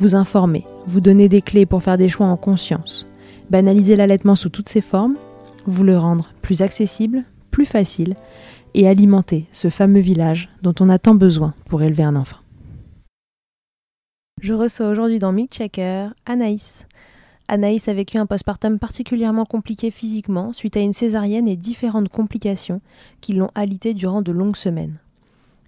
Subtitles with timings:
[0.00, 3.06] vous informer, vous donner des clés pour faire des choix en conscience,
[3.50, 5.16] banaliser l'allaitement sous toutes ses formes,
[5.66, 8.14] vous le rendre plus accessible, plus facile
[8.72, 12.38] et alimenter ce fameux village dont on a tant besoin pour élever un enfant.
[14.40, 16.86] Je reçois aujourd'hui dans Checker Anaïs.
[17.48, 22.80] Anaïs a vécu un postpartum particulièrement compliqué physiquement suite à une césarienne et différentes complications
[23.20, 24.98] qui l'ont alité durant de longues semaines.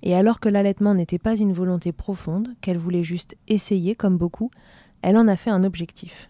[0.02, 4.50] Et alors que l'allaitement n'était pas une volonté profonde, qu'elle voulait juste essayer comme beaucoup,
[5.02, 6.28] elle en a fait un objectif.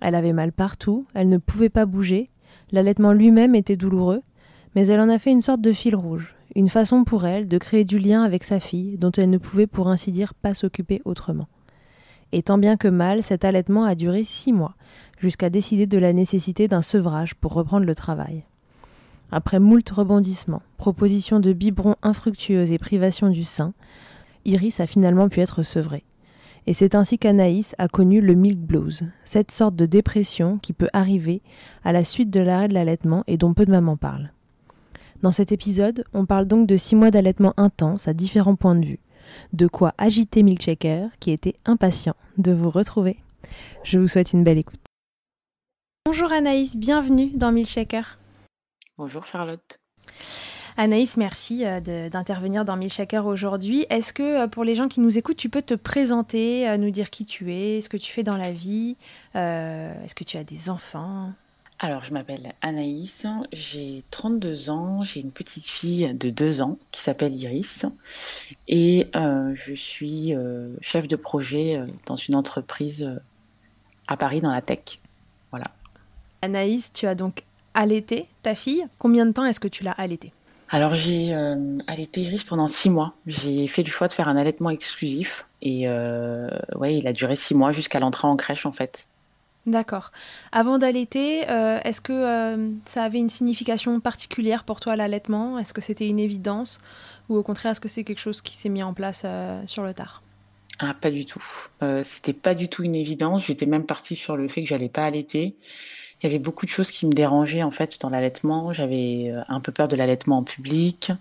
[0.00, 2.30] Elle avait mal partout, elle ne pouvait pas bouger,
[2.72, 4.22] l'allaitement lui-même était douloureux,
[4.74, 7.58] mais elle en a fait une sorte de fil rouge, une façon pour elle de
[7.58, 11.02] créer du lien avec sa fille dont elle ne pouvait pour ainsi dire pas s'occuper
[11.04, 11.48] autrement.
[12.32, 14.74] Et tant bien que mal, cet allaitement a duré six mois,
[15.18, 18.44] jusqu'à décider de la nécessité d'un sevrage pour reprendre le travail.
[19.32, 23.72] Après moult rebondissements, propositions de biberons infructueuses et privations du sein,
[24.44, 26.04] Iris a finalement pu être sevrée.
[26.66, 30.88] Et c'est ainsi qu'Anaïs a connu le milk blues, cette sorte de dépression qui peut
[30.92, 31.42] arriver
[31.84, 34.32] à la suite de l'arrêt de l'allaitement et dont peu de mamans parlent.
[35.22, 38.86] Dans cet épisode, on parle donc de six mois d'allaitement intense à différents points de
[38.86, 39.00] vue,
[39.52, 43.18] de quoi agiter Milkshaker qui était impatient de vous retrouver.
[43.84, 44.80] Je vous souhaite une belle écoute.
[46.06, 48.19] Bonjour Anaïs, bienvenue dans Milkshaker.
[49.00, 49.80] Bonjour Charlotte.
[50.76, 51.80] Anaïs, merci euh,
[52.10, 53.86] d'intervenir dans Milchaker aujourd'hui.
[53.88, 56.90] Est-ce que euh, pour les gens qui nous écoutent, tu peux te présenter, euh, nous
[56.90, 58.98] dire qui tu es, ce que tu fais dans la vie
[59.32, 61.32] Est-ce que tu as des enfants?
[61.78, 67.00] Alors, je m'appelle Anaïs, j'ai 32 ans, j'ai une petite fille de 2 ans qui
[67.00, 67.86] s'appelle Iris
[68.68, 70.34] et je suis
[70.82, 73.10] chef de projet dans une entreprise
[74.08, 75.00] à Paris dans la tech.
[75.52, 75.68] Voilà.
[76.42, 77.44] Anaïs, tu as donc
[77.74, 78.84] allaité ta fille.
[78.98, 80.32] Combien de temps est-ce que tu l'as allaité
[80.72, 83.14] alors j'ai euh, allaité Iris pendant six mois.
[83.26, 87.34] J'ai fait le choix de faire un allaitement exclusif et euh, ouais, il a duré
[87.34, 89.08] six mois jusqu'à l'entrée en crèche en fait.
[89.66, 90.12] D'accord.
[90.52, 95.58] Avant d'allaiter, euh, est-ce que euh, ça avait une signification particulière pour toi l'allaitement?
[95.58, 96.80] Est-ce que c'était une évidence?
[97.28, 99.26] Ou au contraire est-ce que c'est quelque chose qui s'est mis en place
[99.66, 100.22] sur le tard?
[100.78, 101.44] Ah, pas du tout.
[102.02, 103.44] c'était pas du tout une évidence.
[103.46, 105.56] J'étais même partie sur le fait que j'allais pas allaiter
[106.20, 108.72] il y avait beaucoup de choses qui me dérangeaient en fait dans l'allaitement.
[108.72, 111.12] J'avais euh, un peu peur de l'allaitement en public,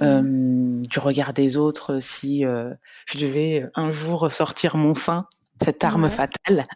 [0.00, 2.72] euh, du regard des autres si euh,
[3.06, 5.26] je devais un jour sortir mon sein,
[5.62, 6.66] cette arme fatale.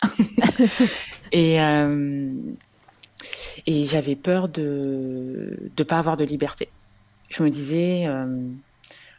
[1.32, 1.58] et
[3.66, 6.68] et j'avais peur de ne pas avoir de liberté.
[7.28, 8.08] Je me disais,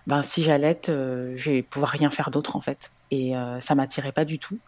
[0.06, 2.92] ben si j'allaite, je vais pouvoir rien faire d'autre en fait.
[3.12, 3.32] Et
[3.62, 4.60] ça m'attirait pas du tout.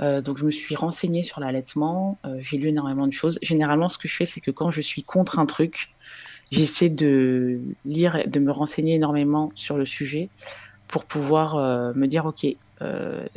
[0.00, 3.38] Euh, donc je me suis renseignée sur l'allaitement, euh, j'ai lu énormément de choses.
[3.42, 5.94] Généralement, ce que je fais, c'est que quand je suis contre un truc,
[6.50, 10.28] j'essaie de lire, de me renseigner énormément sur le sujet
[10.88, 12.46] pour pouvoir euh, me dire, ok,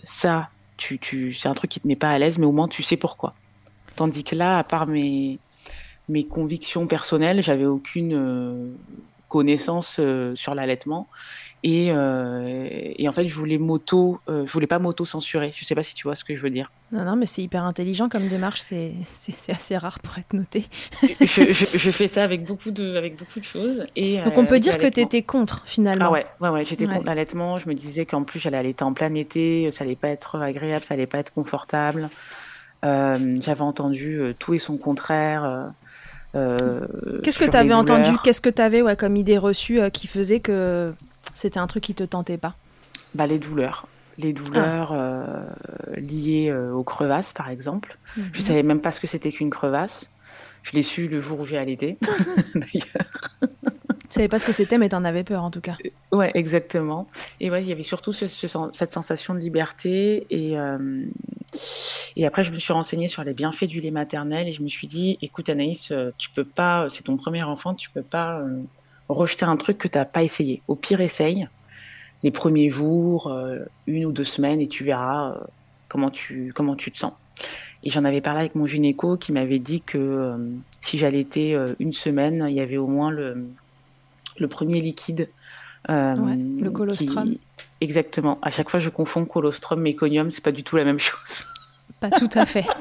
[0.03, 2.67] ça, tu, tu, c'est un truc qui te met pas à l'aise, mais au moins
[2.67, 3.33] tu sais pourquoi.
[3.95, 5.39] Tandis que là, à part mes,
[6.09, 8.75] mes convictions personnelles, j'avais aucune
[9.29, 10.01] connaissance
[10.35, 11.07] sur l'allaitement.
[11.63, 15.51] Et, euh, et, en fait, je voulais moto, je voulais pas moto censurer.
[15.55, 16.71] Je sais pas si tu vois ce que je veux dire.
[16.91, 18.61] Non, non, mais c'est hyper intelligent comme démarche.
[18.61, 20.65] C'est, c'est, assez rare pour être noté.
[21.19, 23.85] je, je, fais ça avec beaucoup de, avec beaucoup de choses.
[23.95, 26.05] Et, Donc on peut dire que tu étais contre finalement.
[26.07, 27.59] Ah ouais, ouais, ouais j'étais contre l'allaitement.
[27.59, 30.85] Je me disais qu'en plus j'allais allaiter en plein été, ça allait pas être agréable,
[30.85, 32.09] ça allait pas être confortable.
[32.85, 35.71] Euh, j'avais entendu euh, tout et son contraire.
[36.35, 36.85] Euh,
[37.23, 38.11] Qu'est-ce que tu avais entendu?
[38.23, 40.93] Qu'est-ce que tu avais ouais, comme idée reçue qui faisait que
[41.33, 42.55] c'était un truc qui te tentait pas
[43.15, 43.87] bah, Les douleurs.
[44.17, 45.45] Les douleurs ah.
[45.97, 47.97] liées aux crevasses, par exemple.
[48.15, 50.11] Je ne savais même pas ce que c'était qu'une crevasse.
[50.63, 51.97] Je l'ai su le jour où j'ai allaité,
[52.55, 53.07] d'ailleurs.
[54.09, 55.77] Tu savais pas ce que c'était, mais tu en avais peur en tout cas.
[56.13, 57.07] Ouais, exactement.
[57.41, 60.25] Et ouais, il y avait surtout cette sensation de liberté.
[60.29, 61.03] Et, euh,
[62.15, 64.69] et après, je me suis renseignée sur les bienfaits du lait maternel et je me
[64.69, 68.39] suis dit, écoute Anaïs, euh, tu peux pas, c'est ton premier enfant, tu peux pas
[68.39, 68.61] euh,
[69.09, 70.61] rejeter un truc que tu n'as pas essayé.
[70.67, 71.47] Au pire, essaye
[72.23, 73.31] les premiers jours,
[73.85, 75.35] une ou deux semaines, et tu verras
[75.87, 77.13] comment tu comment tu te sens.
[77.83, 80.35] Et j'en avais parlé avec mon gynéco qui m'avait dit que
[80.81, 83.47] si j'allaitais une semaine, il y avait au moins le
[84.39, 85.29] le premier liquide.
[85.89, 87.35] Euh, le colostrum.
[87.79, 88.39] Exactement.
[88.41, 90.31] À chaque fois, je confonds colostrum et conium.
[90.31, 91.45] C'est pas du tout la même chose.
[91.99, 92.65] Pas tout à fait.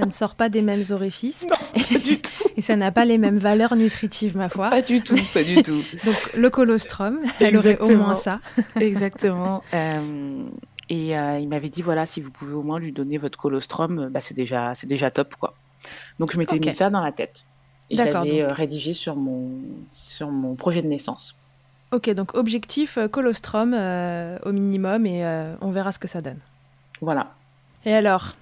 [0.00, 1.46] ça ne sort pas des mêmes orifices.
[1.50, 2.48] Non, pas du tout.
[2.56, 4.70] Et ça n'a pas les mêmes valeurs nutritives, ma foi.
[4.70, 5.82] Pas du tout, pas du tout.
[6.04, 8.40] Donc, le colostrum, elle aurait au moins ça.
[8.80, 9.62] Exactement.
[9.74, 10.42] Euh,
[10.88, 14.08] et euh, il m'avait dit, voilà, si vous pouvez au moins lui donner votre colostrum,
[14.10, 15.54] bah, c'est déjà, déjà top, quoi.
[16.18, 17.44] Donc, je m'étais mis ça dans la tête.
[17.90, 19.50] Et j'avais euh, rédigé sur mon,
[19.88, 21.36] sur mon projet de naissance.
[21.92, 25.24] Ok, donc objectif euh, colostrum euh, au minimum et
[25.60, 26.38] on verra ce que ça donne.
[27.00, 27.34] Voilà.
[27.84, 28.34] Et alors,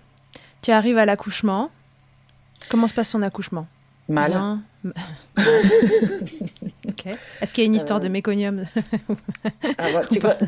[0.62, 1.70] tu arrives à l'accouchement.
[2.69, 3.66] Comment se passe son accouchement?
[4.08, 4.58] Mal.
[7.40, 8.64] Est-ce qu'il y a une histoire de méconium?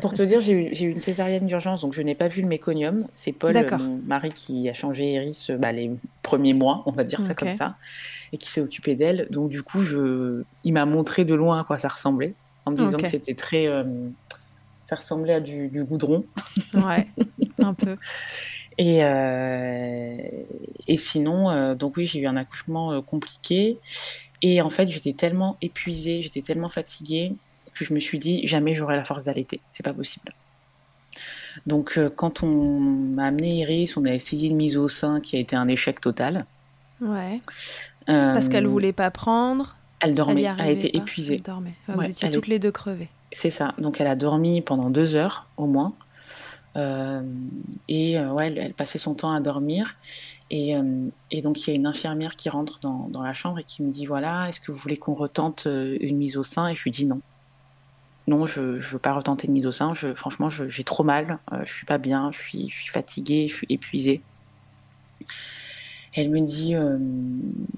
[0.01, 3.07] Pour te dire, j'ai eu, une césarienne d'urgence, donc je n'ai pas vu le méconium.
[3.13, 5.91] C'est Paul, mon mari, qui a changé Iris bah, les
[6.23, 7.75] premiers mois, on va dire ça comme ça
[8.31, 9.27] et qui s'est occupé d'elle.
[9.29, 10.43] Donc du coup, je...
[10.63, 12.33] il m'a montré de loin à quoi ça ressemblait,
[12.65, 13.67] en me disant que c'était très...
[13.67, 13.83] Euh,
[14.85, 16.25] ça ressemblait à du, goudron.
[16.73, 17.07] Ouais,
[17.59, 17.95] un peu.
[18.77, 20.17] Et, euh,
[20.87, 23.77] et sinon, euh, donc oui, j'ai eu un accouchement compliqué.
[24.41, 27.33] Et en fait, j'étais tellement épuisée, j'étais tellement fatiguée
[27.73, 29.59] que je me suis dit jamais j'aurai la force d'allaiter.
[29.71, 30.33] C'est pas possible.
[31.67, 35.39] Donc, quand on m'a amené Iris, on a essayé une mise au sein qui a
[35.39, 36.45] été un échec total.
[37.01, 37.35] Ouais.
[38.05, 39.75] Parce qu'elle euh, voulait pas prendre.
[39.99, 41.35] Elle dormait, elle, a été épuisée.
[41.35, 41.73] Elle dormait.
[41.87, 43.09] Ah, vous étiez toutes les deux crevées.
[43.31, 43.73] C'est ça.
[43.77, 45.93] Donc elle a dormi pendant deux heures au moins.
[46.77, 47.21] Euh,
[47.89, 49.95] et euh, ouais, elle, passait son temps à dormir.
[50.49, 50.73] Et,
[51.31, 53.91] et donc il y a une infirmière qui rentre dans, la chambre et qui me
[53.91, 56.67] dit voilà, est-ce que vous voulez qu'on retente une mise au sein?
[56.67, 57.21] Et je lui dis non.
[58.27, 59.93] Non, je ne veux pas retenter une mise au sein.
[60.15, 61.39] Franchement, j'ai trop mal.
[61.65, 62.31] je suis pas bien.
[62.33, 63.47] Je suis, fatiguée.
[63.47, 64.21] Je suis épuisée
[66.13, 66.97] elle me dit euh,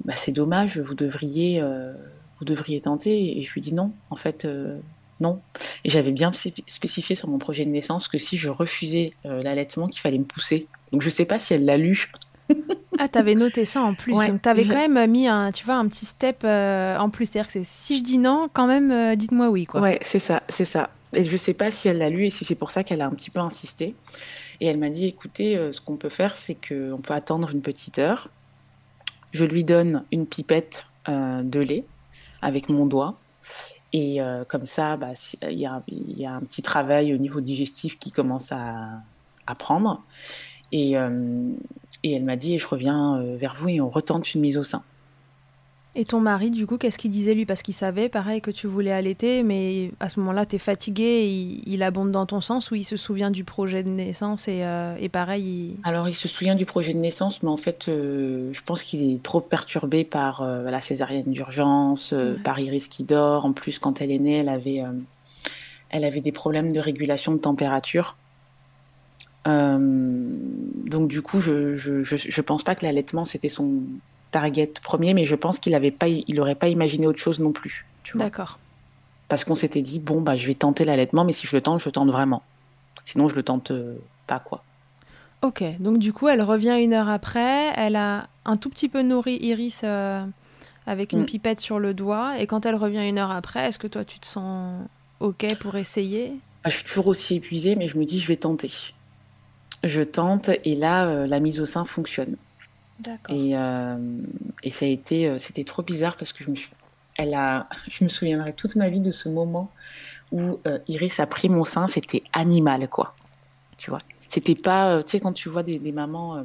[0.06, 1.94] bah, c'est dommage, vous devriez, euh,
[2.40, 3.38] vous devriez tenter.
[3.38, 4.78] Et je lui dis non, en fait, euh,
[5.20, 5.40] non.
[5.84, 10.02] Et j'avais bien spécifié sur mon projet de naissance que si je refusais l'allaitement, qu'il
[10.02, 10.68] fallait me pousser.
[10.92, 12.12] Donc je ne sais pas si elle l'a lu.
[13.00, 14.14] ah, t'avais noté ça en plus.
[14.14, 17.26] Donc t'avais quand même mis un, tu vois, un petit step en plus.
[17.26, 19.82] C'est-à-dire que si je dis non, quand même, dites-moi oui, quoi.
[19.82, 20.90] Ouais, c'est ça, c'est ça.
[21.16, 23.02] Et je ne sais pas si elle l'a lu et si c'est pour ça qu'elle
[23.02, 23.96] a un petit peu insisté.
[24.60, 27.62] Et elle m'a dit, écoutez, euh, ce qu'on peut faire, c'est qu'on peut attendre une
[27.62, 28.30] petite heure.
[29.32, 31.86] Je lui donne une pipette euh, de lait
[32.42, 33.18] avec mon doigt.
[33.94, 35.12] Et euh, comme ça, bah,
[35.44, 35.76] il y, a,
[36.34, 39.04] un petit travail au niveau digestif qui commence à,
[39.60, 40.04] prendre.
[40.72, 44.64] Et, et elle m'a dit, je reviens vers vous et on retente une mise au
[44.64, 44.84] sein.
[45.96, 47.46] Et ton mari, du coup, qu'est-ce qu'il disait lui?
[47.46, 51.62] Parce qu'il savait, pareil, que tu voulais allaiter, mais à ce moment-là, tu es fatigué,
[51.68, 54.96] il, abonde dans ton sens ou il se souvient du projet de naissance et, euh,
[55.10, 58.82] pareil Alors, il se souvient du projet de naissance, mais en fait, euh, je pense
[58.82, 63.46] qu'il est trop perturbé par euh, la césarienne d'urgence, par Iris qui dort.
[63.46, 64.82] En plus, quand elle est née, elle avait,
[65.92, 68.16] elle avait des problèmes de régulation de température.
[69.46, 73.84] donc, du coup, je, je, je pense pas que l'allaitement, c'était son
[74.34, 77.54] target premier, mais je pense qu'il n'aurait pas, il aurait pas imaginé autre chose non
[77.54, 77.86] plus.
[78.16, 78.60] D'accord.
[79.30, 81.80] Parce qu'on s'était dit, bon, bah, je vais tenter l'allaitement, mais si je le tente,
[81.80, 82.44] je le tente vraiment.
[83.06, 83.96] Sinon, je le tente euh,
[84.28, 84.64] pas, quoi.
[85.42, 89.02] Ok, donc du coup, elle revient une heure après, elle a un tout petit peu
[89.02, 90.24] nourri Iris euh,
[90.88, 91.26] avec une mm.
[91.26, 94.20] pipette sur le doigt, et quand elle revient une heure après, est-ce que toi, tu
[94.20, 94.82] te sens
[95.20, 96.32] ok pour essayer?
[96.64, 98.72] Bah, Je suis toujours aussi épuisée, mais je me dis, je vais tenter.
[99.84, 102.36] je tente et là, la mise au sein fonctionne.
[103.30, 103.54] Et,
[104.64, 106.70] et ça a été, c'était trop bizarre parce que je me suis,
[107.16, 109.72] elle a, je me souviendrai toute ma vie de ce moment
[110.32, 113.16] où Iris a pris mon sein, c'était animal, quoi.
[113.78, 116.44] Tu vois, c'était pas, tu sais, quand tu vois des, mamans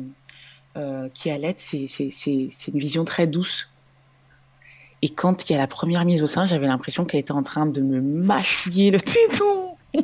[1.14, 3.68] qui allaitent, c'est, c'est, c'est, c'est une vision très douce
[5.02, 7.42] et quand il y a la première mise au sein, j'avais l'impression qu'elle était en
[7.42, 9.76] train de me mâchouiller le téton.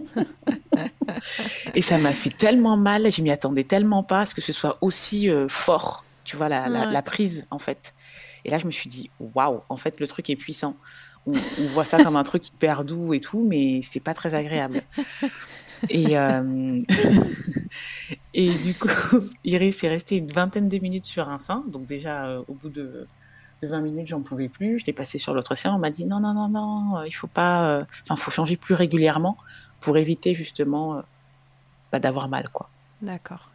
[1.75, 4.53] et ça m'a fait tellement mal, je m'y attendais tellement pas à ce que ce
[4.53, 7.95] soit aussi euh, fort, tu vois, la, prise en fait.
[8.45, 10.77] Et là, je me suis dit, waouh, en fait, le truc est puissant.
[11.27, 11.33] On,
[11.73, 14.83] voit ça comme un truc hyper doux et tout, mais c'est pas très agréable.
[15.89, 16.81] Et, euh,
[18.35, 18.89] et du coup,
[19.45, 22.69] Iris est restée une vingtaine de minutes sur un sein, donc déjà euh, au bout
[22.69, 23.07] de
[23.63, 24.79] 20 minutes, j'en pouvais plus.
[24.79, 25.75] Je l'ai passé sur l'autre sein.
[25.75, 27.87] On m'a dit non, non, non, non, euh, il faut pas.
[28.03, 29.39] Enfin, faut changer plus régulièrement
[29.81, 31.03] pour éviter justement
[31.91, 32.69] bah, d'avoir mal, quoi.
[33.01, 33.49] D'accord.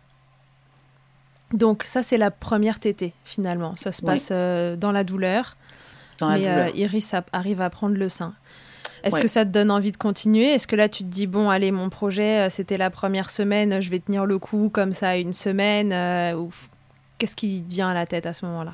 [1.54, 3.76] Donc ça, c'est la première tétée finalement.
[3.76, 5.56] Ça se passe dans la douleur.
[6.20, 8.34] Dans mais Iris arrive à prendre le sein.
[9.04, 10.54] Est-ce que ça te donne envie de continuer?
[10.54, 13.90] Est-ce que là, tu te dis, bon, allez, mon projet, c'était la première semaine, je
[13.90, 15.90] vais tenir le coup comme ça une semaine.
[17.18, 18.74] Qu'est-ce qui vient à la tête à ce moment-là?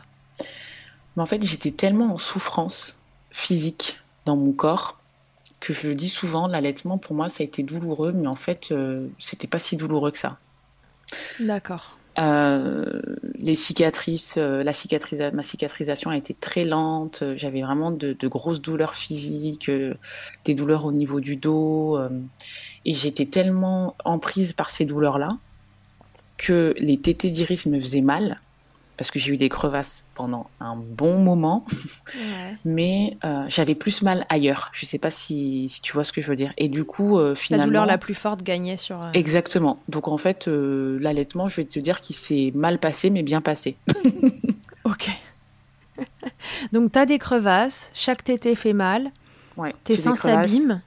[1.16, 3.00] Mais en fait, j'étais tellement en souffrance
[3.32, 4.98] physique dans mon corps
[5.60, 8.68] que je le dis souvent, l'allaitement pour moi ça a été douloureux, mais en fait
[8.72, 10.38] euh, c'était pas si douloureux que ça.
[11.40, 11.98] D'accord.
[12.18, 13.02] Euh,
[13.38, 14.72] les cicatrices, euh, la
[15.34, 17.24] ma cicatrisation a été très lente.
[17.36, 19.70] J'avais vraiment de, de, grosses douleurs physiques,
[20.46, 22.00] des douleurs au niveau du dos,
[22.86, 25.38] et j'étais tellement emprise par ces douleurs-là
[26.38, 28.38] que les tétés d'iris me faisaient mal
[28.98, 31.66] parce que j'ai eu des crevasses pendant un bon moment,
[32.66, 34.70] mais euh, j'avais plus mal ailleurs.
[34.74, 36.54] Je ne sais pas si, si, tu vois ce que je veux dire.
[36.58, 39.02] Et du coup, euh, finalement, la douleur la plus forte gagnait sur.
[39.02, 39.80] Euh, Exactement.
[39.90, 43.78] Donc en fait, l'allaitement, je vais te dire qu'il s'est mal passé, mais bien passé.
[44.84, 45.10] ok.
[46.72, 49.12] Donc tu as des crevasses, chaque tété fait mal.
[49.58, 50.82] Ouais, tes seins s'abîment.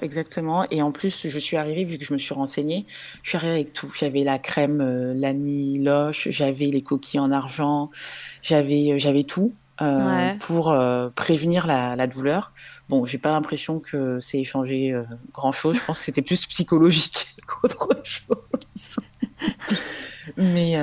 [0.00, 0.66] Exactement.
[0.70, 2.86] Et en plus, je suis arrivée, vu que je me suis renseignée,
[3.22, 3.92] je suis arrivée avec tout.
[3.94, 7.90] J'avais la crème euh, Lani Loche, j'avais les coquilles en argent,
[8.42, 12.52] j'avais euh, j'avais tout euh, pour euh, prévenir la, la, douleur.
[12.88, 14.94] Bon, j'ai pas l'impression que c'est échangé
[15.32, 15.76] grand chose.
[15.76, 18.96] Je pense que c'était plus psychologique qu'autre chose.
[20.36, 20.76] mais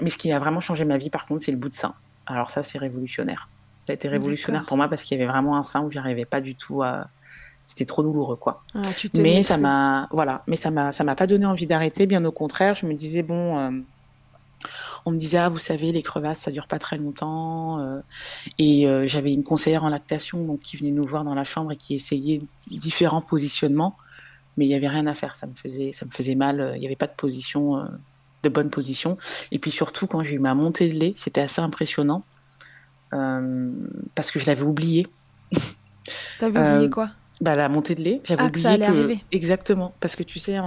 [0.00, 1.94] mais ce qui a vraiment changé ma vie, par contre, c'est le bout de sein.
[2.26, 3.48] Alors ça, c'est révolutionnaire.
[3.80, 6.24] Ça a été révolutionnaire pour moi parce qu'il y avait vraiment un sein où j'arrivais
[6.24, 7.08] pas du tout à
[7.66, 8.62] c'était trop douloureux quoi.
[8.74, 8.82] Ah,
[9.14, 12.32] mais ça m'a voilà, mais ça m'a ça m'a pas donné envie d'arrêter, bien au
[12.32, 13.70] contraire, je me disais bon euh,
[15.04, 18.00] on me disait ah vous savez les crevasses ça dure pas très longtemps euh,
[18.58, 21.72] et euh, j'avais une conseillère en lactation donc qui venait nous voir dans la chambre
[21.72, 23.96] et qui essayait différents positionnements.
[24.58, 26.82] Mais il y avait rien à faire, ça me faisait ça me faisait mal, il
[26.82, 27.86] y avait pas de position
[28.42, 29.18] de bonne position.
[29.50, 32.22] Et puis surtout quand j'ai eu ma montée de lait, c'était assez impressionnant
[33.10, 35.06] parce que je l'avais oublié.
[36.38, 37.10] T'avais oublié quoi?
[37.40, 38.20] Bah, la montée de lait.
[38.24, 40.62] J'avais ah, oublié que, exactement, parce que tu sais, euh,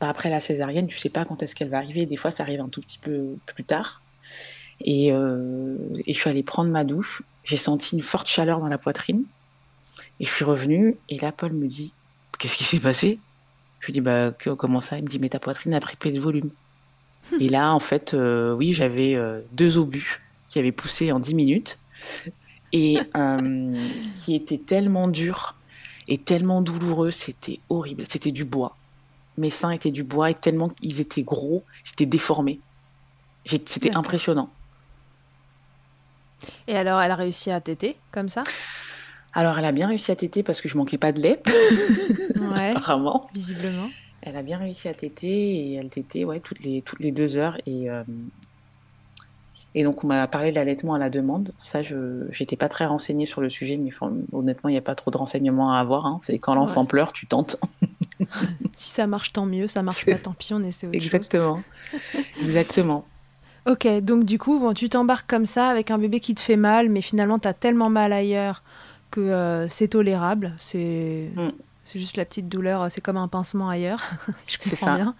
[0.00, 2.06] bah, après la césarienne, tu sais pas quand est-ce qu'elle va arriver.
[2.06, 4.02] Des fois, ça arrive un tout petit peu plus tard.
[4.80, 7.22] Et, euh, et je suis allée prendre ma douche.
[7.44, 9.24] J'ai senti une forte chaleur dans la poitrine.
[10.20, 10.96] Et je suis revenue.
[11.08, 11.92] Et là, Paul me dit
[12.38, 13.18] Qu'est-ce qui s'est passé?
[13.80, 14.98] Je lui dis bah, Comment ça?
[14.98, 16.50] Il me dit Mais ta poitrine a triplé de volume.
[17.40, 19.18] et là, en fait, euh, oui, j'avais
[19.52, 21.78] deux obus qui avaient poussé en 10 minutes
[22.76, 23.74] et euh,
[24.14, 25.54] qui était tellement dur
[26.08, 28.04] et tellement douloureux, c'était horrible.
[28.06, 28.76] C'était du bois.
[29.38, 32.60] Mes seins étaient du bois et tellement ils étaient gros, c'était déformé.
[33.46, 34.50] C'était impressionnant.
[36.68, 38.42] Et alors, elle a réussi à téter comme ça?
[39.32, 41.42] Alors, elle a bien réussi à téter parce que je manquais pas de lait,
[42.36, 43.26] ouais, apparemment.
[43.32, 43.88] Visiblement.
[44.20, 47.36] Elle a bien réussi à téter et elle tétait ouais, toutes, les, toutes les deux
[47.38, 47.56] heures.
[47.66, 48.02] Et, euh,
[49.78, 51.52] et donc, on m'a parlé de l'allaitement à la demande.
[51.58, 53.90] Ça, je n'étais pas très renseignée sur le sujet, mais
[54.32, 56.06] honnêtement, il n'y a pas trop de renseignements à avoir.
[56.06, 56.16] Hein.
[56.18, 57.58] C'est quand l'enfant pleure, tu tentes.
[58.74, 59.68] si ça marche, tant mieux.
[59.68, 61.62] Ça marche pas, tant pis, on essaie autre Exactement.
[62.40, 63.04] Exactement.
[63.66, 66.56] Ok, donc du coup, bon, tu t'embarques comme ça avec un bébé qui te fait
[66.56, 68.62] mal, mais finalement, tu as tellement mal ailleurs
[69.10, 70.54] que euh, c'est tolérable.
[70.58, 71.50] C'est mm.
[71.84, 74.02] c'est juste la petite douleur, c'est comme un pincement ailleurs,
[74.46, 75.14] si je comprends bien.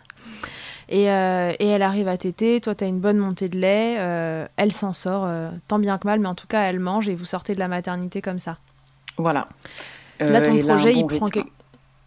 [0.93, 4.47] Euh, et, elle arrive à téter, toi tu as une bonne montée de lait, euh,
[4.57, 7.15] elle s'en sort euh, tant bien que mal, mais en tout cas elle mange et
[7.15, 8.57] vous sortez de la maternité comme ça.
[9.17, 9.49] Voilà.
[10.21, 11.29] Là ton projet il prend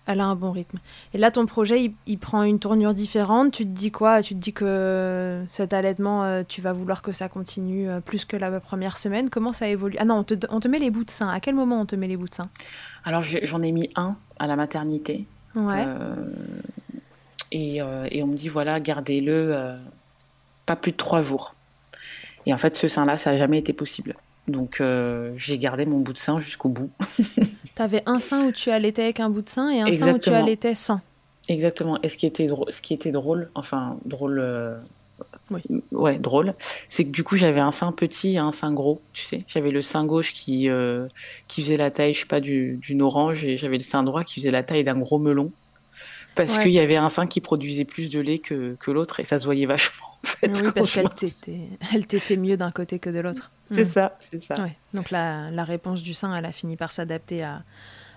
[0.08, 0.80] Elle a un bon rythme.
[1.14, 4.22] Et là ton projet il, prend une tournure différente, tu te dis quoi?
[4.22, 8.60] Tu te dis que cet allaitement tu vas vouloir que ça continue plus que la
[8.62, 9.30] première semaine?
[9.30, 9.98] Comment ça évolue?
[10.00, 11.28] Ah non, on te, on te met les bouts de sein.
[11.28, 12.48] À quel moment on te met les bouts de sein?
[13.04, 15.26] Alors j'en ai mis un à la maternité.
[15.56, 15.86] Ouais
[17.52, 19.76] et, et on me dit voilà, gardez-le
[20.66, 21.54] pas plus de trois jours.
[22.46, 24.16] Et en fait, ce sein-là, ça n'a jamais été possible.
[24.48, 24.82] Donc
[25.36, 26.90] j'ai gardé mon bout de sein jusqu'au bout.
[27.20, 30.16] tu avais un sein où tu allaitais avec un bout de sein et un sein
[30.16, 31.02] où tu allaitais sans.
[31.48, 32.00] Exactement.
[32.04, 34.78] Et ce qui était drôle, ce qui était drôle enfin drôle,
[35.52, 35.62] oui.
[35.92, 36.54] ouais, drôle,
[36.90, 39.46] c'est que du coup j'avais un sein petit et un sein gros, tu sais.
[39.48, 40.68] J'avais le sein gauche qui
[41.48, 44.36] qui faisait la taille, je sais pas, d'une orange et j'avais le sein droit qui
[44.36, 45.52] faisait la taille d'un gros melon.
[46.36, 49.24] Parce qu'il y avait un sein qui produisait plus de lait que, que l'autre et
[49.24, 50.08] ça se voyait vachement.
[50.44, 51.08] oui, parce qu'elle
[51.94, 53.52] elle t'était mieux d'un côté que de l'autre.
[53.72, 53.86] C'est hmm.
[53.86, 54.56] ça, c'est ça.
[54.96, 57.62] Donc la, la, réponse du sein, elle a fini par s'adapter à,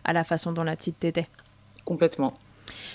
[0.03, 1.29] à la façon dont la petite t'était.
[1.85, 2.33] Complètement.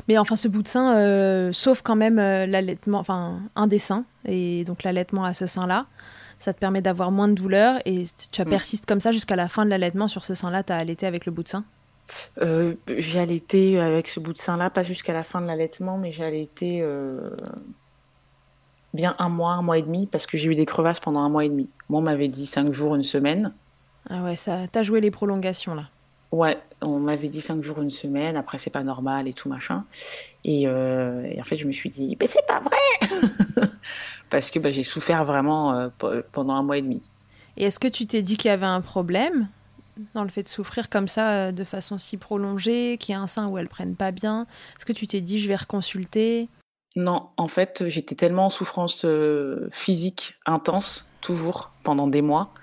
[0.07, 3.77] Mais enfin, ce bout de sein, euh, sauf quand même euh, l'allaitement, enfin un des
[3.79, 5.85] seins, et donc l'allaitement à ce sein-là,
[6.39, 8.45] ça te permet d'avoir moins de douleur et tu mm.
[8.45, 11.25] persistes comme ça jusqu'à la fin de l'allaitement sur ce sein-là, tu as allaité avec
[11.25, 11.63] le bout de sein
[12.41, 16.11] euh, J'ai allaité avec ce bout de sein-là, pas jusqu'à la fin de l'allaitement, mais
[16.11, 16.85] j'ai allaité
[18.93, 21.29] bien un mois, un mois et demi, parce que j'ai eu des crevasses pendant un
[21.29, 21.69] mois et demi.
[21.89, 23.53] Moi, on m'avait dit cinq jours, une semaine.
[24.09, 25.89] Ah ouais, ça, t'as joué les prolongations là.
[26.31, 28.35] Ouais, on m'avait dit cinq jours, une semaine.
[28.35, 29.85] Après, c'est pas normal et tout machin.
[30.43, 33.61] Et, euh, en fait, je me suis dit, mais c'est pas vrai
[34.29, 37.01] Parce que bah, j'ai souffert vraiment euh, pendant un mois et demi.
[37.55, 39.47] Et est-ce que tu t'es dit qu'il y avait un problème?
[40.13, 43.21] Dans le fait de souffrir comme ça euh, de façon si prolongée, qu'il y a
[43.21, 46.49] un sein où elles prennent pas bien Est-ce que tu t'es dit, je vais reconsulter?
[46.95, 49.05] Non, en fait, j'étais tellement en souffrance
[49.71, 52.53] physique intense, toujours, pendant des mois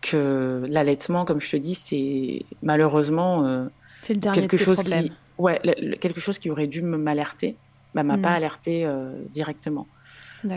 [0.00, 3.66] que l'allaitement, comme je te dis, c'est malheureusement euh,
[4.02, 5.60] quelque chose qui, ouais,
[6.00, 7.56] quelque chose qui aurait dû m'alerter,
[7.94, 8.34] bah, m'a pas hmm.
[8.34, 9.86] alerté euh, directement.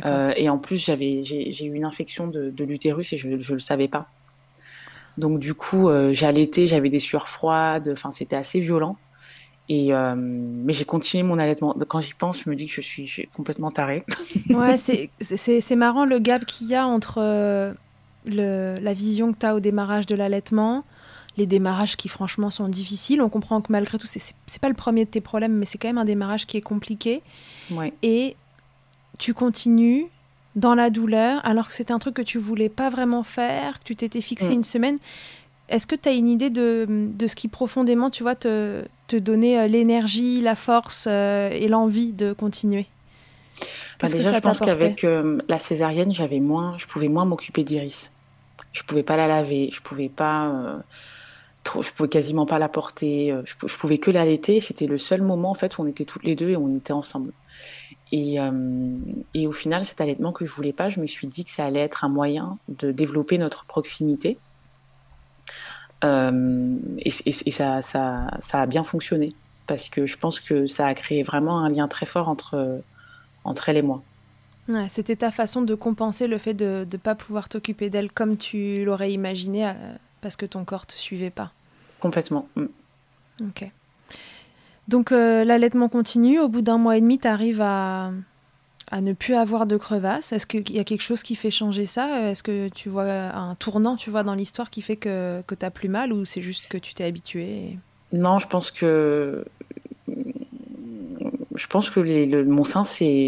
[0.05, 3.59] Euh, et en plus, j'avais, j'ai eu une infection de, l'utérus et je, ne le
[3.59, 4.07] savais pas.
[5.17, 8.97] Donc du coup, j'ai allaité, j'avais des sueurs froides, enfin c'était assez violent.
[9.69, 11.75] Et mais j'ai continué mon allaitement.
[11.87, 14.03] Quand j'y pense, je me dis que je suis, complètement tarée.
[14.49, 17.75] ouais, c'est marrant le gap qu'il y a entre
[18.25, 20.83] la vision que tu as au démarrage de l'allaitement,
[21.37, 23.21] les démarrages qui franchement sont difficiles.
[23.21, 25.87] On comprend que malgré tout, c'est pas le premier de tes problèmes, mais c'est quand
[25.87, 27.21] même un démarrage qui est compliqué.
[28.01, 28.35] Et
[29.17, 30.07] tu continues
[30.55, 33.85] dans la douleur, alors que c'était un truc que tu voulais pas vraiment faire, que
[33.85, 34.53] tu t'étais fixé mm.
[34.53, 34.97] une semaine.
[35.69, 39.15] Est-ce que tu as une idée de, de, ce qui profondément, tu vois, te, te
[39.15, 42.85] donnait euh, l'énergie, la force euh, et l'envie de continuer?
[44.01, 48.11] Bah, déjà, je pense qu'avec euh, la césarienne, j'avais moins, je pouvais moins m'occuper d'Iris.
[48.73, 50.77] Je pouvais pas la laver, je pouvais pas, euh,
[51.81, 53.33] je pouvais quasiment pas la porter.
[53.45, 54.59] Je, je pouvais que l'allaiter.
[54.59, 56.93] C'était le seul moment en fait où on était toutes les deux et on était
[56.93, 57.31] ensemble.
[58.15, 58.37] Et,
[59.33, 61.65] et au final, cet allaitement que je voulais pas, je me suis dit que ça
[61.65, 64.37] allait être un moyen de développer notre proximité.
[66.03, 69.29] et, et ça, ça, ça a bien fonctionné
[69.65, 72.83] parce que je pense que ça a créé vraiment un lien très fort entre
[73.43, 74.03] entre elle et moi.
[74.67, 78.37] Ouais, C'était ta façon de compenser le fait de ne pas pouvoir t'occuper d'elle comme
[78.37, 79.73] tu l'aurais imaginé euh,
[80.21, 81.51] parce que ton corps te suivait pas.
[81.99, 82.47] Complètement.
[82.55, 82.65] Mm.
[83.41, 83.69] Ok.
[84.87, 86.39] Donc euh, l'allaitement continue.
[86.39, 88.11] Au bout d'un mois et demi, tu arrives à,
[88.91, 90.33] à ne plus avoir de crevasses.
[90.33, 92.29] Est-ce qu'il y a quelque chose qui fait changer ça?
[92.29, 95.65] Est-ce que tu vois un tournant tu vois, dans l'histoire qui fait que, que tu
[95.65, 97.77] as plus mal ou c'est juste que tu t'es habitué?
[98.11, 99.43] Non, je pense que
[101.55, 102.83] je pense que le, mon sein,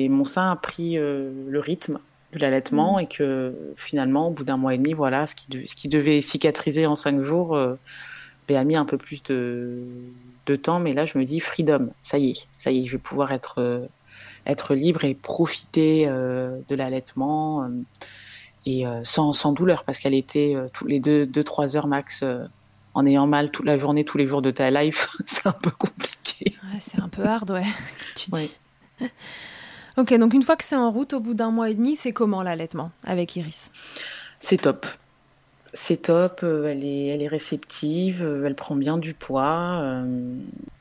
[0.09, 1.99] mon sein a pris euh, le rythme
[2.33, 2.99] de l'allaitement mmh.
[2.99, 6.21] et que finalement, au bout d'un mois et demi, voilà, ce qui, ce qui devait
[6.21, 7.75] cicatriser en cinq jours euh,
[8.47, 9.83] ben, a mis un peu plus de,
[10.45, 10.79] de temps.
[10.79, 13.31] Mais là, je me dis freedom, ça y est, ça y est, je vais pouvoir
[13.31, 13.87] être euh,
[14.45, 17.67] être libre et profiter de l'allaitement
[18.67, 22.23] et sans, sans douleur parce qu'elle était tous les deux deux trois heures max
[22.95, 25.69] en ayant mal toute la journée, tous les jours de ta life, c'est un peu
[25.69, 26.55] compliqué.
[26.79, 27.65] c'est un peu hard, ouais.
[28.15, 28.57] Tu dis.
[29.97, 32.13] ok, donc une fois que c'est en route, au bout d'un mois et demi, c'est
[32.13, 33.69] comment l'allaitement avec Iris?
[34.39, 34.87] C'est top.
[35.75, 39.81] C'est top, euh, elle, est, elle est réceptive, euh, elle prend bien du poids.
[39.81, 40.37] Euh.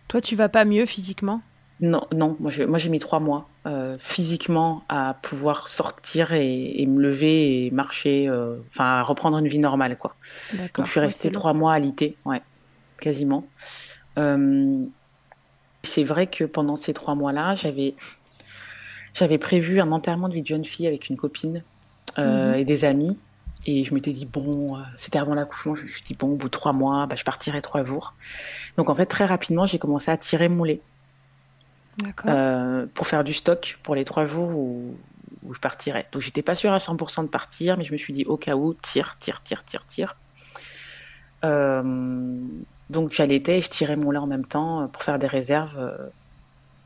[0.06, 1.42] Toi, tu vas pas mieux physiquement?
[1.80, 7.66] Non, non, moi j'ai mis trois mois euh, physiquement à pouvoir sortir et, me lever
[7.66, 10.14] et marcher, euh, enfin à reprendre une vie normale quoi.
[10.52, 12.42] Donc je suis restée trois mois alitée, ouais,
[13.00, 13.44] quasiment.
[14.16, 17.96] C'est vrai que pendant ces trois mois-là, j'avais
[19.12, 21.64] j'avais prévu un enterrement de vie de jeune fille avec une copine
[22.16, 22.54] mhm.
[22.54, 23.18] et des amis.
[23.66, 26.48] Et je m'étais dit, bon, c'était avant l'accouchement, je me suis dit, bon, au bout
[26.48, 28.14] de trois mois, bah, je partirai trois jours.
[28.76, 30.80] Donc en fait, très rapidement, j'ai commencé à tirer mon lait.
[32.26, 34.96] Euh, pour faire du stock pour les trois jours où,
[35.52, 36.06] je partirais.
[36.12, 38.56] Donc j'étais pas sûre à 100% de partir, mais je me suis dit au cas
[38.56, 40.16] où, tire, tire, tire, tire, tire.
[41.44, 42.40] Euh,
[42.90, 45.76] donc j'allaitais et je tirais mon lait en même temps pour faire des réserves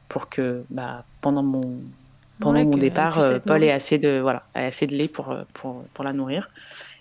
[0.09, 1.81] pour que bah, pendant mon
[2.40, 6.12] pendant mon départ, Paul ait assez de voilà, assez de lait pour, pour, pour la
[6.12, 6.51] nourrir.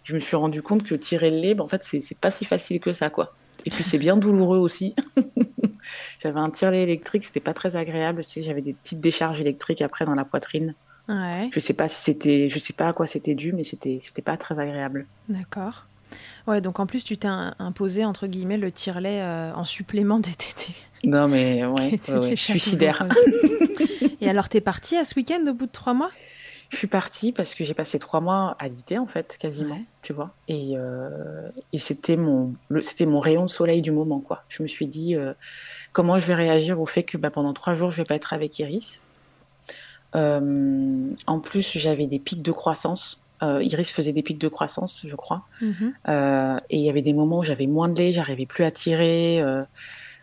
[0.04, 2.46] Je me suis rendu compte que tirer le lait, bah, en fait, c'est pas si
[2.46, 3.34] facile que ça, quoi.
[3.66, 4.96] Et puis c'est bien douloureux aussi.
[6.24, 8.24] j'avais un tire-lait électrique, c'était pas très agréable.
[8.24, 10.74] Tu sais, j'avais des petites décharges électriques après dans la poitrine.
[11.10, 11.50] Ouais.
[11.52, 14.22] Je sais pas si c'était, je sais pas à quoi c'était dû, mais c'était, c'était
[14.22, 15.06] pas très agréable.
[15.30, 15.86] D'accord.
[16.48, 20.32] Ouais, donc en plus tu t'es imposé entre guillemets le tire-lait euh, en supplément des
[20.32, 20.76] tétés.
[21.04, 23.08] Non mais ouais, ouais, suicidaire.
[24.22, 26.12] Et alors t'es partie à ce week-end au bout de trois mois?
[26.70, 30.12] Je suis partie parce que j'ai passé trois mois à l'été, en fait, quasiment, tu
[30.12, 30.32] vois.
[30.50, 34.44] Et, euh, et c'était mon, c'était mon rayon de soleil du moment, quoi.
[34.50, 35.34] Je me suis dit, euh,
[35.94, 38.34] comment je vais réagir au fait que bah, pendant trois jours, je vais pas être
[38.34, 39.02] avec Iris?
[40.16, 43.22] Euh, en plus, j'avais des pics de croissance.
[43.42, 45.44] Iris faisait des pics de croissance, je crois.
[45.62, 45.94] Mhm.
[46.70, 49.42] et il y avait des moments où j'avais moins de lait, j'arrivais plus à tirer.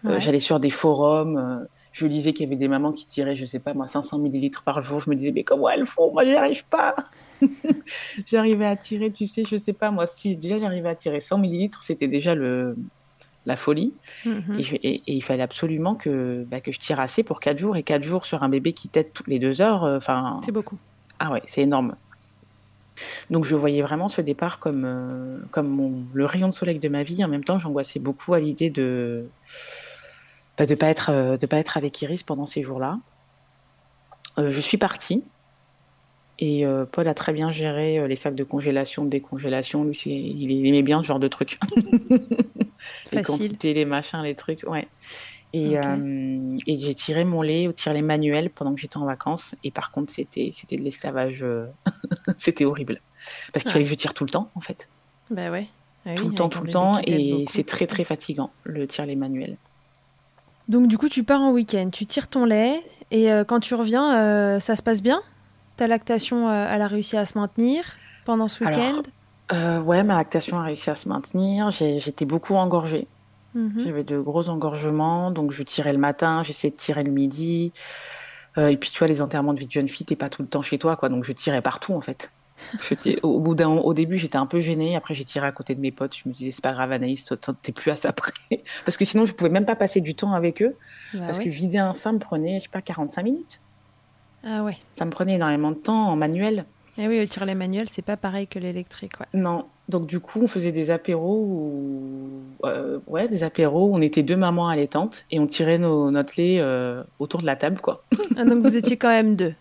[0.05, 3.61] J'allais sur des forums je lisais qu'il y avait des mamans qui tiraient, je sais
[3.61, 5.01] pas moi, 500 millilitres par jour.
[5.01, 6.13] Je me disais, mais comment elles font?
[6.13, 6.97] Moi, j'y arrive pas.
[8.27, 11.39] j'arrivais à tirer, tu sais, je sais pas moi, si déjà j'arrivais à tirer 100
[11.39, 12.77] millilitres, c'était déjà le
[13.47, 13.93] la folie.
[14.25, 14.59] Mhm.
[14.59, 17.77] et, il fallait absolument que, bah, que je tire assez pour 4 jours.
[17.77, 20.41] Et 4 jours sur un bébé qui tète toutes les 2 heures, euh, enfin.
[20.45, 20.79] c'est beaucoup.
[21.21, 21.95] Ah ouais, c'est énorme.
[23.31, 26.89] Donc je voyais vraiment ce départ comme, euh, comme mon, le rayon de soleil de
[26.89, 27.25] ma vie.
[27.25, 29.27] En même temps, j'angoissais beaucoup à l'idée de,
[30.59, 32.99] bah, de pas être euh, de pas être avec Iris pendant ces jours-là.
[34.39, 35.23] Euh, je suis partie
[36.39, 39.85] et euh, Paul a très bien géré les sacs de congélation, de décongélation.
[39.85, 41.61] Lui, il aimait bien ce genre de trucs.
[43.13, 44.89] les quantités, les machins, les trucs, ouais.
[45.53, 45.75] Et,
[46.67, 49.55] et j'ai tiré mon lait au tire-lait manuel pendant que j'étais en vacances.
[49.63, 51.45] Et par contre, c'était c'était de l'esclavage.
[52.37, 53.01] c'était horrible
[53.53, 54.89] parce qu'il fallait que je tire tout le temps, en fait.
[55.31, 55.69] Bah ouais.
[56.07, 59.57] Ah tout le temps, tout le temps, et c'est très très fatigant le tire-lait manuel.
[60.69, 63.75] Donc du coup, tu pars en week-end, tu tires ton lait, et euh, quand tu
[63.75, 65.23] reviens, euh, ça se passe bien?
[65.77, 67.85] Ta lactation, euh, elle a réussi à se maintenir
[68.25, 69.03] pendant ce week-end?
[69.83, 71.71] Ouais, ma lactation a réussi à se maintenir.
[71.71, 73.07] J'étais beaucoup engorgée.
[73.55, 73.85] Mhm.
[73.85, 77.73] J'avais de gros engorgements, donc je tirais le matin, j'essayais de tirer le midi.
[78.57, 80.49] et puis tu vois, les enterrements de vie de jeune fille, t'es pas tout le
[80.49, 81.09] temps chez toi, quoi.
[81.09, 82.33] Donc je tirais partout en fait
[83.23, 84.97] au, bout d'un, au début, j'étais un peu gênée.
[84.97, 86.17] Après, j'ai tiré à côté de mes potes.
[86.17, 88.33] Je me disais, c'est pas grave, Anaïs, t'es plus à ça près.
[88.85, 90.77] parce que sinon, je pouvais même pas passer du temps avec eux.
[91.15, 93.61] Bah parce que vider un sein me prenait, je sais pas, 45 minutes.
[94.45, 94.77] Ah ouais.
[94.91, 96.65] Ça me prenait énormément de temps en manuel.
[96.97, 99.19] Et eh oui, tirer les manuels, c'est pas pareil que l'électrique.
[99.19, 99.27] Ouais.
[99.35, 99.65] Non.
[99.89, 102.31] Donc, du coup, on faisait des apéros où...
[102.65, 106.35] Euh, ouais, des apéros où on était deux mamans allaitantes et on tirait nos, notre
[106.37, 108.05] lait euh, autour de la table, quoi.
[108.37, 109.55] Ah, donc, vous étiez quand même deux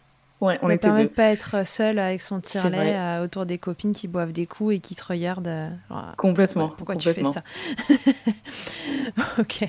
[0.43, 4.07] on ne permet de pas être seul avec son tire-lait euh, autour des copines qui
[4.07, 5.47] boivent des coups et qui se regardent.
[5.47, 5.69] Euh,
[6.17, 6.69] complètement.
[6.69, 7.43] pourquoi tu fais ça
[9.39, 9.67] Ok.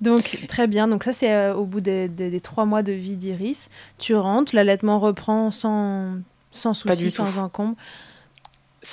[0.00, 0.88] Donc, très bien.
[0.88, 3.68] Donc, ça, c'est euh, au bout des, trois mois de vie d'Iris.
[3.98, 6.18] Tu rentres, l'allaitement reprend sans,
[6.52, 7.76] sans souci, sans encombre.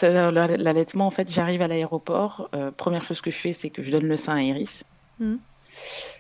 [0.02, 2.50] L'allaitement, en fait, j'arrive à l'aéroport.
[2.78, 4.86] première chose que je fais, c'est que je donne le sein à Iris.
[5.20, 5.36] Mmh.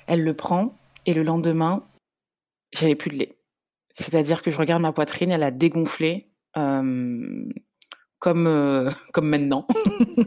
[0.07, 0.75] Elle le prend.
[1.07, 1.83] Et le lendemain,
[2.73, 3.35] j'avais plus de lait.
[3.93, 6.27] C'est-à-dire que je regarde ma poitrine, elle a dégonflé
[6.57, 7.45] euh,
[8.19, 9.67] comme euh, comme maintenant.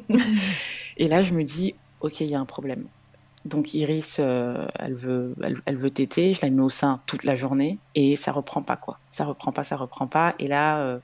[0.96, 2.86] et là, je me dis, ok, il y a un problème.
[3.44, 5.34] Donc Iris, euh, elle veut,
[5.66, 6.32] elle, veut téter.
[6.32, 8.98] Je la mets au sein toute la journée et ça reprend pas quoi.
[9.10, 10.34] Ça reprend pas, ça reprend pas.
[10.38, 10.98] Et là,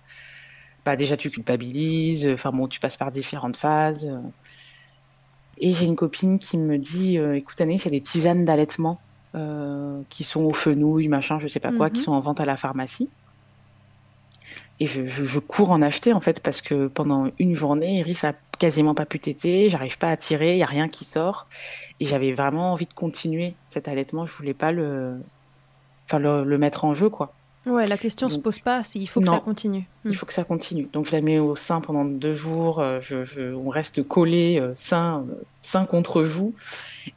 [0.86, 2.26] bah déjà tu culpabilises.
[2.26, 4.10] Enfin bon, tu passes par différentes phases.
[5.58, 8.98] Et j'ai une copine qui me dit, écoute Annie, c'est des tisanes d'allaitement
[9.34, 12.04] euh, qui sont au fenouil, machin, je sais pas quoi, qui mhm.
[12.04, 13.08] sont en vente à la pharmacie.
[14.80, 18.32] Et je, je, cours en acheter en fait parce que pendant une journée, Iris a
[18.58, 21.46] quasiment pas pu téter, j'arrive pas à tirer, il y a rien qui sort.
[22.00, 25.20] Et j'avais vraiment envie de continuer cet allaitement, je voulais pas le,
[26.06, 27.30] enfin le, le mettre en jeu quoi.
[27.66, 29.86] Ouais, la question se pose pas, il faut que ça continue.
[30.06, 30.88] Il faut que ça continue.
[30.94, 34.72] Donc je la mets au sein pendant deux jours, euh, je, on reste collé euh,
[34.74, 36.54] sein, euh, sein contre vous,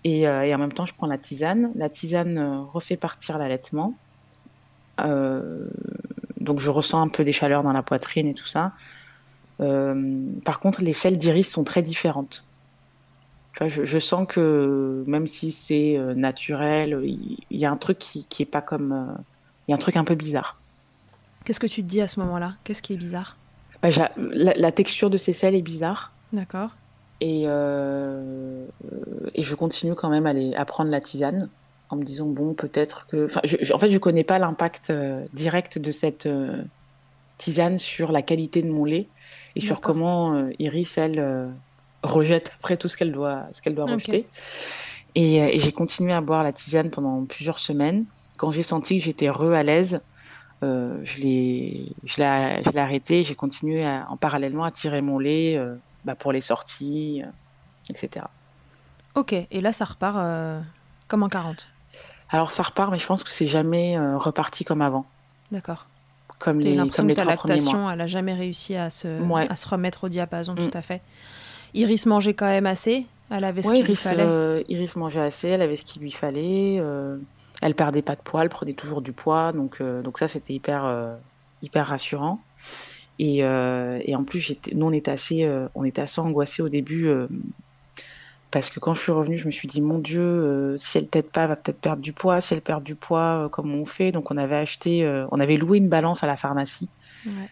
[0.04, 1.72] et, en même temps je prends la tisane.
[1.76, 3.96] La tisane refait partir l'allaitement.
[4.98, 8.74] donc je ressens un peu des chaleurs dans la poitrine et tout ça.
[9.60, 12.44] par contre, les selles d'iris sont très différentes.
[13.62, 18.52] je, sens que même si c'est naturel, il y, a un truc qui, qui est
[18.58, 19.16] pas comme
[19.68, 20.58] il y a un truc un peu bizarre.
[21.46, 22.54] Qu'est-ce que tu te dis à ce moment-là?
[22.64, 23.38] Qu'est-ce qui est bizarre?
[23.82, 26.14] Bah, la, texture de ces selles est bizarre.
[26.32, 26.70] D'accord.
[27.20, 28.66] Et, euh,
[29.36, 31.50] et je continue quand même à, prendre la tisane
[31.90, 33.26] en me disant, bon, peut-être que...
[33.26, 33.42] Enfin,
[33.74, 36.64] en fait, je connais pas l'impact euh, direct de cette euh,
[37.38, 39.08] tisane sur la qualité de mon lait
[39.56, 41.52] et sur comment Iris, elle,
[42.02, 44.26] rejette après tout ce qu'elle doit, ce qu'elle doit rejeter.
[45.14, 48.06] Et, et j'ai continué à boire la tisane pendant plusieurs semaines.
[48.44, 50.02] Quand j'ai senti que j'étais re à l'aise,
[50.64, 53.24] euh, je l'ai, je l'ai, arrêté.
[53.24, 55.58] J'ai continué en parallèlement à tirer mon lait
[56.04, 57.22] bah, pour les sorties,
[57.90, 58.26] etc.
[59.16, 60.18] Ok, et là ça repart
[61.08, 61.56] comme en 40
[62.32, 65.06] Alors ça repart, mais je pense que c'est jamais reparti comme avant.
[65.54, 65.86] D'accord.
[66.38, 67.94] Comme les, comme les ta mois.
[67.94, 69.08] elle a jamais réussi à se,
[69.50, 70.78] à se remettre au diapason, tout mm.
[70.78, 71.02] à fait.
[71.74, 75.48] Iris mangeait quand même assez Elle avait ce qu'il lui fallait euh, Iris mangeait assez,
[75.48, 76.82] elle avait ce qu'il lui fallait.
[77.64, 79.52] Euh, elle perdait pas de poids, elle prenait toujours du poids.
[79.52, 81.16] Donc, euh, donc ça, c'était hyper,
[81.62, 82.40] hyper rassurant.
[83.20, 87.10] Et, et en plus, nous, on était assez, on était assez angoissés au début.
[88.52, 91.30] parce que quand je suis revenue, je me suis dit, mon Dieu, si elle t'aide
[91.30, 92.42] pas, elle va peut-être perdre du poids.
[92.42, 95.78] Si elle perd du poids, comment on fait Donc, on avait acheté, on avait loué
[95.78, 96.90] une balance à la pharmacie.
[97.26, 97.50] Ouais.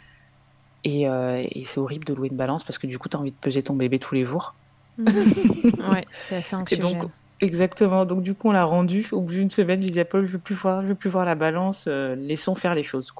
[0.87, 3.31] Euh, et, c'est horrible de louer une balance parce que du coup, tu as envie
[3.31, 4.55] de peser ton bébé tous les jours.
[4.99, 6.99] ouais, c'est assez anxiogène.
[6.99, 8.05] donc, exactement.
[8.05, 9.07] Donc, du coup, on l'a rendu.
[9.11, 11.09] Au bout d'une semaine, je dis à Paul, je veux plus voir, je veux plus
[11.09, 11.85] voir la balance.
[11.87, 13.11] Euh, laissons faire les choses.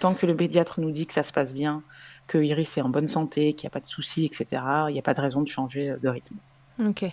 [0.00, 1.82] Tant que le pédiatre nous dit que ça se passe bien,
[2.26, 4.98] que Iris est en bonne santé, qu'il n'y a pas de soucis, etc., il n'y
[4.98, 6.34] a pas de raison de changer de rythme.
[6.84, 7.04] Ok.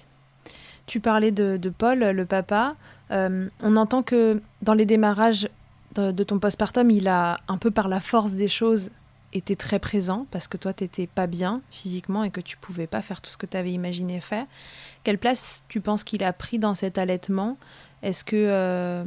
[0.88, 2.76] Tu parlais de, Paul, le papa.
[3.12, 5.48] Euh, on entend que dans les démarrages
[5.96, 8.90] de, de ton postpartum, il a un peu par la force des choses
[9.34, 12.88] était très présent parce que toi, tu n'étais pas bien physiquement et que tu pouvais
[12.88, 14.46] pas faire tout ce que tu avais imaginé faire.
[15.04, 17.58] Quelle place tu penses qu'il a pris dans cet allaitement?
[18.04, 18.36] Est-ce que.
[18.36, 19.04] Euh,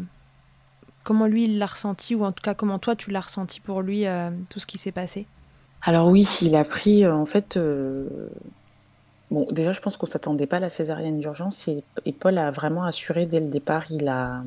[1.04, 3.82] comment lui, il l'a ressenti ou en tout cas, comment toi, tu l'as ressenti pour
[3.82, 5.26] lui, euh, tout ce qui s'est passé?
[5.82, 7.58] Alors, oui, il a pris euh, en fait.
[9.30, 12.50] Bon, déjà, je pense qu'on s'attendait pas à la césarienne d'urgence et, et, Paul a
[12.50, 13.90] vraiment assuré dès le départ.
[13.90, 14.42] Il a,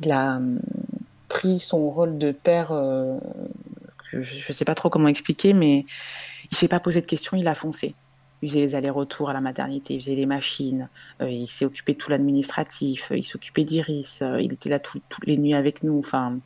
[0.00, 0.58] il a hum,
[1.28, 2.72] pris son rôle de père
[4.12, 5.84] je ne sais pas trop comment expliquer, mais
[6.50, 7.94] il s'est pas posé de questions, il a foncé.
[8.40, 10.88] Il faisait les allers-retours à la maternité, il faisait les machines,
[11.20, 15.02] euh, il s'est occupé de tout l'administratif, il s'occupait d'Iris, euh, il était là toutes
[15.24, 15.98] les nuits avec nous.
[15.98, 16.38] Enfin,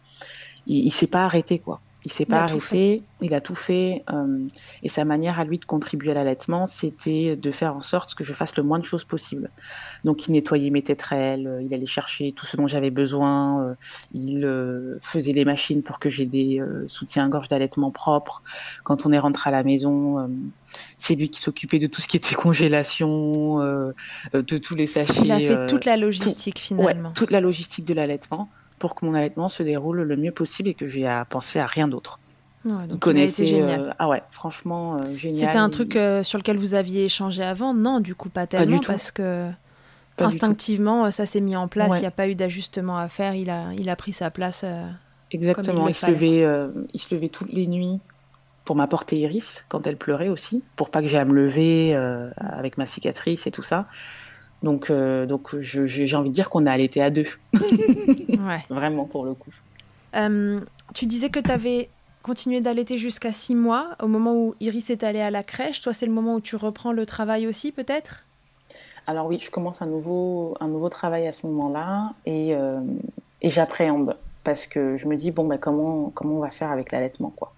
[0.67, 1.81] il, il s'est pas arrêté quoi.
[2.05, 4.03] Il s'est pas arrêté, il a tout fait.
[4.13, 4.49] Euh,
[4.83, 8.25] et sa manière à lui de contribuer à l'allaitement, c'était de faire en sorte que
[8.25, 9.51] je fasse le moins de choses possible.
[10.03, 13.75] Donc il nettoyait mes tétrelles, euh, il allait chercher tout ce dont j'avais besoin, euh,
[14.13, 14.49] il
[15.01, 18.43] faisait les machines pour que j'ai des soutiens-gorge d'allaitement propres.
[18.83, 20.29] Quand on est rentré à la maison,
[20.97, 25.23] c'est lui qui s'occupait de tout ce qui était congélation, de tous les sachets.
[25.25, 27.13] Il a fait toute la logistique finalement.
[27.13, 28.49] toute la logistique de l'allaitement
[28.83, 31.67] pour que mon allaitement se déroule le mieux possible et que j'ai à penser à
[31.67, 32.19] rien d'autre.
[32.65, 33.81] Ouais, donc connaissez, génial.
[33.81, 35.37] Euh, ah ouais, franchement euh, génial.
[35.37, 37.75] C'était un truc euh, sur lequel vous aviez échangé avant?
[37.75, 39.49] Non, du coup pas tellement parce que
[40.19, 41.93] instinctivement ça s'est mis en place.
[41.95, 43.37] Il n'y a pas eu d'ajustement à faire.
[43.37, 44.65] Il a, il a pris sa place.
[45.31, 45.87] Exactement.
[45.87, 46.45] il, se levait,
[46.93, 48.01] il se levait toutes les nuits
[48.65, 51.95] pour m'apporter Iris quand elle pleurait aussi, pour pas que j'ai à me lever
[52.37, 53.87] avec ma cicatrice et tout ça.
[54.63, 57.27] Donc, euh, donc j'ai envie de dire qu'on a allaité à deux.
[57.55, 58.65] ouais.
[58.69, 59.53] Vraiment, pour le coup.
[60.15, 60.61] Euh,
[60.95, 61.89] tu disais que tu avais
[62.23, 65.81] continué d'allaiter jusqu'à six mois, au moment où Iris est allée à la crèche.
[65.81, 68.25] Toi, c'est le moment où tu reprends le travail aussi, peut-être?
[69.09, 72.81] Alors oui, je commence un nouveau, un nouveau travail à ce moment-là et, euh,
[73.41, 76.93] et j'appréhende parce que je me dis, bon, ben, comment, comment on va faire avec
[76.93, 77.53] l'allaitement, quoi?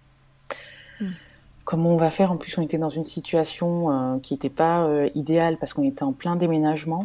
[1.01, 1.11] Hmm
[1.65, 4.85] comment on va faire En plus, on était dans une situation euh, qui n'était pas
[4.85, 7.05] euh, idéale parce qu'on était en plein déménagement.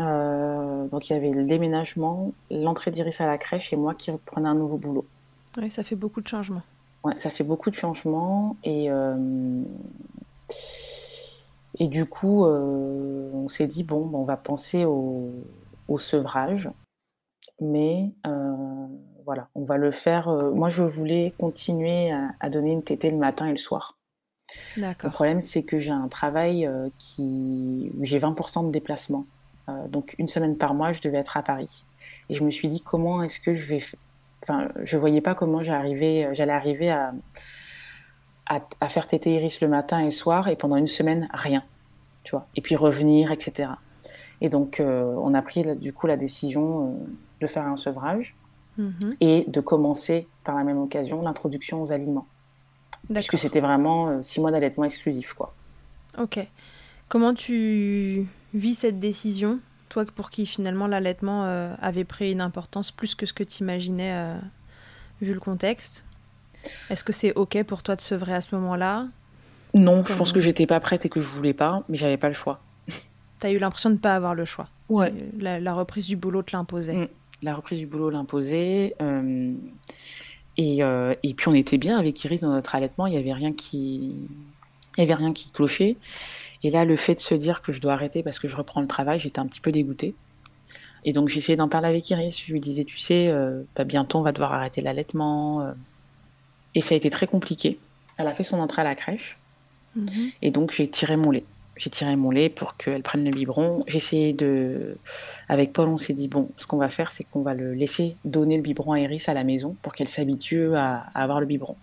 [0.00, 4.10] Euh, donc il y avait le déménagement, l'entrée d'Iris à la crèche et moi qui
[4.10, 5.04] reprenais un nouveau boulot.
[5.56, 6.62] Oui, ça fait beaucoup de changements.
[7.04, 8.88] Ouais, ça fait beaucoup de changements et
[11.78, 15.30] et du coup, on s'est dit bon, ben, on va penser au,
[15.86, 16.70] au sevrage,
[17.60, 18.10] mais
[19.24, 20.28] voilà, on va le faire.
[20.28, 23.96] Euh, moi, je voulais continuer à, donner une tétée le matin et le soir.
[24.76, 27.90] Le problème, c'est que j'ai un travail euh, qui.
[28.02, 29.26] J'ai 20% de déplacement.
[29.68, 31.84] Euh, donc, une semaine par mois, je devais être à Paris.
[32.28, 33.82] Et je me suis dit, comment est-ce que je vais.
[34.42, 37.14] Enfin, je voyais pas comment j'allais arriver à,
[38.46, 41.64] à, faire tétée Iris le matin et le soir, et pendant une semaine, rien.
[42.24, 42.46] Tu vois.
[42.54, 43.70] Et puis revenir, etc.
[44.42, 46.98] Et donc, on a pris du coup la décision
[47.40, 48.34] de faire un sevrage.
[48.76, 49.16] Mhm.
[49.20, 52.26] et de commencer par la même occasion l'introduction aux aliments.
[53.12, 55.34] Puisque c'était vraiment euh, six mois d'allaitement exclusif.
[55.34, 55.54] Quoi.
[56.18, 56.38] Ok.
[57.08, 59.60] Comment tu vis cette décision
[59.90, 63.62] Toi, pour qui finalement l'allaitement euh, avait pris une importance plus que ce que tu
[63.62, 64.38] imaginais euh,
[65.20, 66.04] vu le contexte?
[66.88, 69.06] Est-ce que c'est ok pour toi de sevrer à ce moment-là?
[69.74, 72.28] Non, je pense que j'étais pas prête et que je voulais pas, mais j'avais pas
[72.28, 72.60] le choix.
[73.40, 74.68] Tu as eu l'impression de ne pas avoir le choix.
[74.88, 75.12] Ouais.
[75.38, 76.94] La, reprise du boulot te l'imposait.
[76.94, 77.08] Mm
[77.44, 78.96] la reprise du boulot l'imposait.
[79.00, 79.52] Euh,
[80.56, 83.32] et, euh, et, puis on était bien avec Iris dans notre allaitement, il n'y avait
[83.32, 84.14] rien qui,
[84.96, 85.96] il y avait rien qui clochait.
[86.62, 88.80] Et là, le fait de se dire que je dois arrêter parce que je reprends
[88.80, 90.14] le travail, j'étais un petit peu dégoûtée.
[91.04, 92.42] Et donc j'ai essayé d'en parler avec Iris.
[92.46, 95.74] Je lui disais, tu sais, euh, bah, bientôt on va devoir arrêter l'allaitement.
[96.74, 97.78] Et ça a été très compliqué.
[98.16, 99.36] Elle a fait son entrée à la crèche.
[99.96, 100.30] Mhm.
[100.40, 101.44] Et donc j'ai tiré mon lait.
[101.76, 103.82] J'ai tiré mon lait pour qu'elle prenne le biberon.
[103.88, 104.96] J'ai essayé de.
[105.48, 108.16] Avec Paul, on s'est dit bon, ce qu'on va faire, c'est qu'on va le laisser
[108.24, 111.76] donner le biberon à Iris à la maison pour qu'elle s'habitue à, avoir le biberon.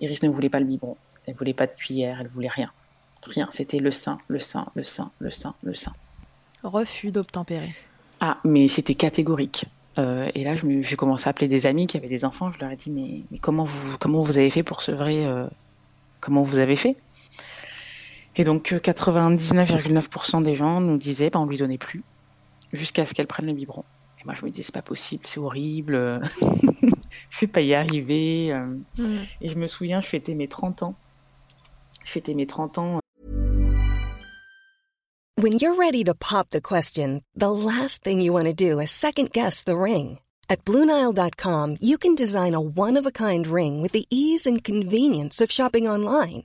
[0.00, 0.96] Iris ne voulait pas le biberon.
[1.26, 2.18] Elle voulait pas de cuillère.
[2.20, 2.72] Elle voulait rien.
[3.28, 3.48] Rien.
[3.52, 5.92] C'était le sein, le sein, le sein, le sein, le sein.
[6.64, 7.70] Refus d'obtempérer.
[8.20, 9.66] Ah, mais c'était catégorique.
[9.98, 12.50] Euh, et là, j'ai commencé à appeler des amis qui avaient des enfants.
[12.50, 15.46] Je leur ai dit mais, mais comment vous comment vous avez fait pour sevrer euh,
[16.22, 16.96] Comment vous avez fait?
[18.36, 22.02] Et donc 99,9% euh, des gens nous disaient bah, on lui donnait plus
[22.72, 23.84] jusqu'à ce qu'elle prenne le biberon.
[24.20, 26.20] Et moi je me disais c'est pas possible, c'est horrible,
[27.30, 28.52] je vais pas y arriver.
[28.52, 28.64] Euh.
[29.40, 30.94] Et je me souviens, je fêtais mes 30 ans.
[32.04, 32.98] Je fêtais mes 30 ans.
[35.38, 38.90] When you're ready to pop the question, the last thing you want to do is
[38.90, 40.18] second guess the ring.
[40.48, 45.88] At BlueNile.com, you can design a one-of-a-kind ring with the ease and convenience of shopping
[45.88, 46.44] online.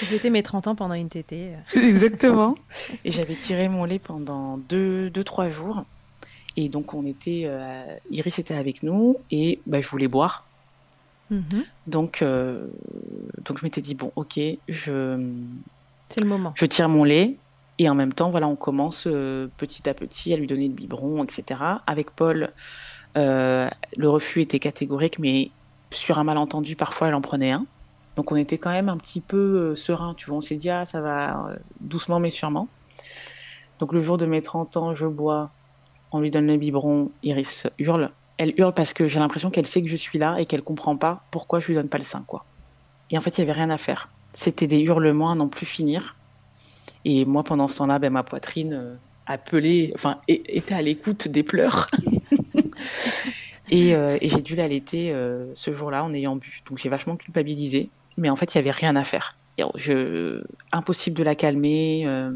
[0.00, 1.52] J'ai fêté mes 30 ans pendant une tétée.
[1.74, 2.54] Exactement.
[3.04, 5.84] Et j'avais tiré mon lait pendant 2-3 deux, deux, trois jours.
[6.56, 7.42] Et donc, on était.
[7.46, 10.44] Euh, Iris était avec nous et bah, je voulais boire.
[11.30, 11.64] Mhm.
[11.86, 12.66] Donc, euh,
[13.44, 15.32] donc, je m'étais dit, bon, ok, je.
[16.08, 16.52] C'est le moment.
[16.56, 17.36] Je tire mon lait.
[17.78, 20.72] Et en même temps, voilà, on commence euh, petit à petit à lui donner le
[20.72, 21.60] biberon, etc.
[21.86, 22.50] Avec Paul,
[23.14, 23.70] le
[24.04, 25.50] refus était catégorique, mais
[25.90, 27.66] sur un malentendu, parfois, elle en prenait un.
[28.16, 30.38] Donc on était quand même un petit peu euh, serein, tu vois.
[30.38, 32.68] On s'est dit, ah, ça va euh, doucement mais sûrement.
[33.78, 35.50] Donc le jour de mes 30 ans, je bois,
[36.12, 38.10] on lui donne le biberon, Iris hurle.
[38.38, 40.96] Elle hurle parce que j'ai l'impression qu'elle sait que je suis là et qu'elle comprend
[40.96, 42.44] pas pourquoi je lui donne pas le sein, quoi.
[43.10, 44.08] Et en fait, il y avait rien à faire.
[44.32, 46.16] C'était des hurlements à n'en plus finir.
[47.04, 48.94] Et moi, pendant ce temps-là, ben, ma poitrine euh,
[49.26, 51.88] appelait, enfin, était à l'écoute des pleurs.
[53.70, 55.14] et, et j'ai dû l'allaiter
[55.54, 56.62] ce jour-là en ayant bu.
[56.68, 59.36] Donc j'ai vachement culpabilisé mais en fait, il n'y avait rien à faire.
[59.76, 60.42] Je...
[60.72, 62.04] Impossible de la calmer.
[62.06, 62.30] Euh.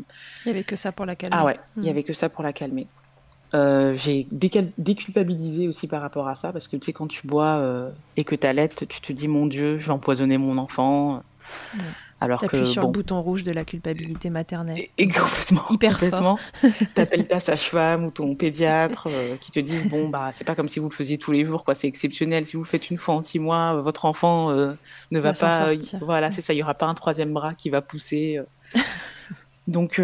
[0.45, 1.37] Il n'y avait que ça pour la calmer.
[1.38, 1.90] Ah ouais, il n'y hmm.
[1.90, 2.87] avait que ça pour la calmer.
[3.53, 7.57] Euh, j'ai déculpabilisé aussi par rapport à ça, parce que tu sais, quand tu bois
[7.59, 11.23] euh, et que tu allaites, tu te dis, mon Dieu, je vais empoisonner mon enfant.
[12.20, 14.79] Alors que sur le bouton rouge de la culpabilité maternelle.
[14.98, 15.62] Et, complètement.
[15.70, 16.38] Hyper complètement.
[16.94, 20.68] T'appelles ta sage-femme ou ton pédiatre euh, qui te disent bon bah c'est pas comme
[20.68, 22.44] si vous le faisiez tous les jours quoi, c'est exceptionnel.
[22.44, 24.74] Si vous le faites une fois en six mois, euh, votre enfant euh,
[25.11, 25.72] ne va, pas.
[26.03, 26.53] voilà, c'est ça.
[26.53, 28.38] Il y aura pas un troisième bras qui va pousser.
[29.66, 30.00] donc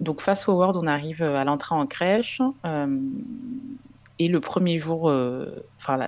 [0.00, 2.40] donc face Word, on arrive à l'entrée en crèche.
[4.18, 5.12] et le premier jour,
[5.78, 5.98] enfin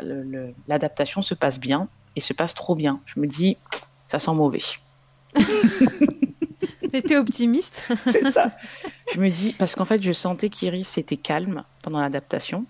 [0.67, 3.01] l'adaptation se passe bien et se passe trop bien.
[3.07, 3.57] Je me dis
[4.07, 4.63] ça sent mauvais.
[6.91, 8.53] T'étais optimiste C'est ça.
[9.15, 12.67] Je me dis, parce qu'en fait, je sentais qu'Iris était calme pendant l'adaptation,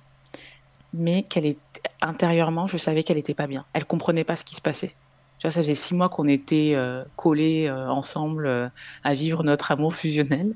[0.95, 1.59] mais qu'elle est
[2.01, 3.65] intérieurement, je savais qu'elle n'était pas bien.
[3.73, 4.95] Elle comprenait pas ce qui se passait.
[5.39, 8.69] Tu vois, ça faisait six mois qu'on était euh, collés euh, ensemble euh,
[9.03, 10.55] à vivre notre amour fusionnel.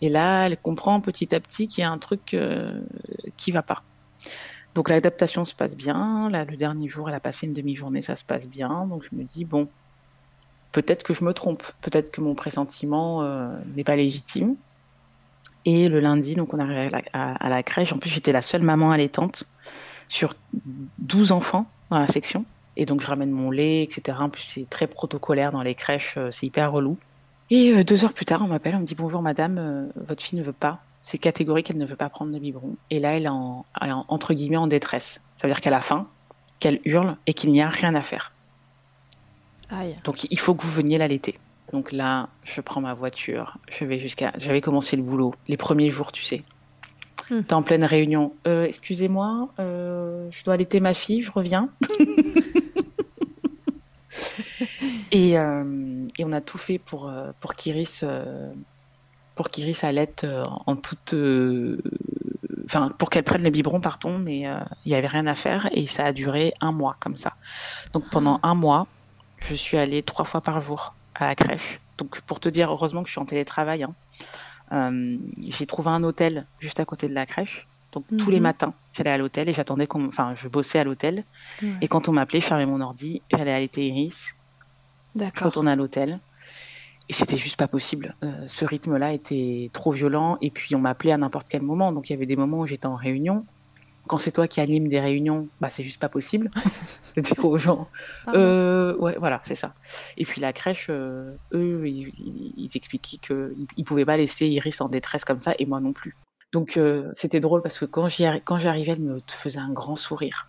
[0.00, 2.36] Et là, elle comprend petit à petit qu'il y a un truc
[3.36, 3.82] qui va pas.
[4.74, 6.28] Donc l'adaptation se passe bien.
[6.30, 8.86] Là, le dernier jour, elle a passé une demi-journée, ça se passe bien.
[8.86, 9.68] Donc je me dis, bon,
[10.72, 14.54] peut-être que je me trompe, peut-être que mon pressentiment euh, n'est pas légitime.
[15.66, 17.92] Et le lundi, donc on arrive à la, crèche.
[17.92, 19.44] En plus, j'étais la seule maman allaitante
[20.08, 20.34] sur
[20.98, 22.44] 12 enfants dans la section.
[22.76, 24.18] Et donc, je ramène mon lait, etc.
[24.20, 26.96] En plus, c'est très protocolaire dans les crèches, euh, c'est hyper relou.
[27.50, 30.38] Et euh, deux heures plus tard, on m'appelle, on me dit Bonjour madame, votre fille
[30.38, 30.78] ne veut pas.
[31.02, 32.76] C'est catégorique, elle ne veut pas prendre le biberon.
[32.90, 35.20] Et là, elle est, en, entre guillemets en détresse.
[35.36, 36.06] Ça veut dire qu'elle a faim,
[36.58, 38.32] qu'elle hurle et qu'il n'y a rien à faire.
[40.04, 41.38] Donc il faut que vous veniez l'allaiter.
[41.72, 44.32] Donc là, je prends ma voiture, je vais jusqu'à.
[44.38, 46.42] J'avais commencé le boulot les premiers jours, tu sais.
[47.30, 47.42] Hmm.
[47.42, 48.32] T'es en pleine réunion.
[48.48, 51.68] Euh, excusez-moi, euh, je dois allaiter ma fille, je reviens.
[55.12, 58.02] et, euh, et, on a tout fait pour pour qu'Iris
[59.40, 60.26] pour qu'Iris allaite
[60.66, 61.14] en toute.
[62.66, 65.86] Enfin, pour qu'elle prenne le biberon, pardon, mais il n'y avait rien à faire et
[65.86, 67.32] ça a duré un mois comme ça.
[67.94, 68.86] Donc pendant un mois,
[69.48, 71.80] je suis allée trois fois par jour à la crèche.
[71.96, 73.82] Donc pour te dire, heureusement que je suis en télétravail.
[73.82, 73.94] Hein.
[74.72, 75.16] Euh,
[75.48, 77.66] j'ai trouvé un hôtel juste à côté de la crèche.
[77.92, 78.42] Donc tous les Mhm.
[78.42, 81.24] matins, j'allais à l'hôtel et j'attendais qu'on, enfin, je bossais à l'hôtel.
[81.80, 84.26] Et quand on m'appelait, je fermais mon ordi, j'allais allaiter Iris,
[85.14, 85.46] je D'accord.
[85.46, 86.20] retournais à l'hôtel.
[87.10, 88.14] Et c'était juste pas possible.
[88.22, 90.38] Euh, ce rythme-là était trop violent.
[90.40, 91.90] Et puis on m'appelait à n'importe quel moment.
[91.90, 93.44] Donc il y avait des moments où j'étais en réunion.
[94.06, 96.52] Quand c'est toi qui anime des réunions, bah c'est juste pas possible
[97.16, 97.88] de dire aux gens.
[98.28, 99.74] Euh, ouais, voilà, c'est ça.
[100.18, 102.12] Et puis la crèche, euh, eux, ils,
[102.56, 105.92] ils- expliquaient qu'ils ils pouvaient pas laisser Iris en détresse comme ça, et moi non
[105.92, 106.14] plus.
[106.52, 106.78] Donc
[107.12, 110.46] c'était drôle parce que quand j'arrivais, elle me faisait un grand sourire.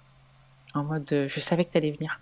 [0.75, 2.19] En mode, je savais que t'allais venir.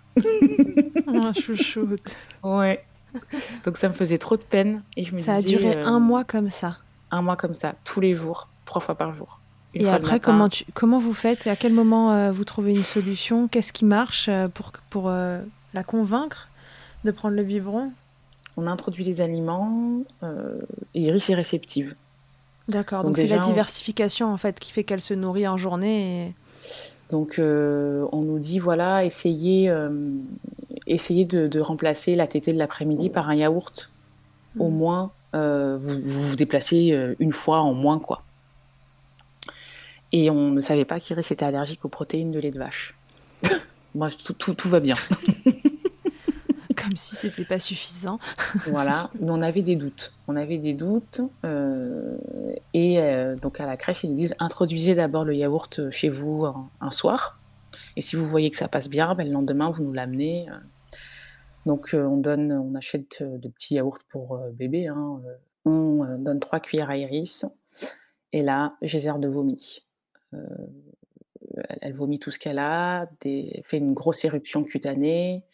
[1.06, 2.16] Oh, chouchoute.
[2.42, 2.82] Ouais.
[3.64, 4.82] Donc ça me faisait trop de peine.
[4.96, 6.78] Et je me Ça a duré euh, un mois comme ça.
[7.10, 9.40] Un mois comme ça, tous les jours, trois fois par jour.
[9.74, 12.72] Une Et fois après, comment, tu, comment vous faites À quel moment euh, vous trouvez
[12.72, 13.46] une solution?
[13.48, 15.40] Qu'est-ce qui marche euh, pour, pour euh,
[15.74, 16.48] la convaincre
[17.04, 17.92] de prendre le biberon?
[18.56, 20.58] On introduit les aliments euh,
[20.94, 21.94] et Iris est réceptive.
[22.68, 26.26] D'accord, Donc c'est la on- diversification en fait qui fait qu'elle se nourrit en journée.
[26.26, 26.32] Et...
[27.10, 29.88] Donc euh, on nous dit voilà, essayez, euh,
[30.86, 33.90] essayez de, de remplacer la tétée de l'après-midi par un yaourt.
[34.58, 34.76] Au Mhm.
[34.76, 38.22] moins, euh, vous, vous vous déplacez euh, une fois en moins quoi.
[40.12, 42.94] Et on ne savait pas qu'Iris était allergique aux protéines de lait de vache.
[43.94, 44.96] Moi, tout, tout, tout va bien.
[46.76, 48.18] Comme si c'était pas suffisant.
[48.66, 50.12] Voilà, mais on avait des doutes.
[50.28, 51.20] On avait des doutes.
[51.44, 52.16] euh,
[52.74, 56.46] et euh, donc à la crèche, ils nous disent introduisez d'abord le yaourt chez vous
[56.46, 57.38] un, un soir.
[58.00, 60.48] Et si vous voyez que ça passe bien, ben, le lendemain, vous nous l'amenez.
[60.48, 60.54] euh.
[61.66, 64.86] Donc euh, on donne, on achète euh, de petits yaourts pour bébé.
[64.86, 65.20] hein.
[65.66, 67.44] On donne trois cuillères à Iris.
[68.32, 69.84] Et là, geyser de vomi.
[71.82, 75.44] Elle, vomit tout ce qu'elle a, des, fait une grosse éruption cutanée,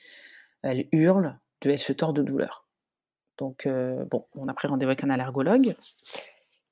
[0.62, 2.68] elle hurle, elle se tord de douleur.
[3.38, 5.74] Donc, bon, on a pris rendez-vous avec un allergologue.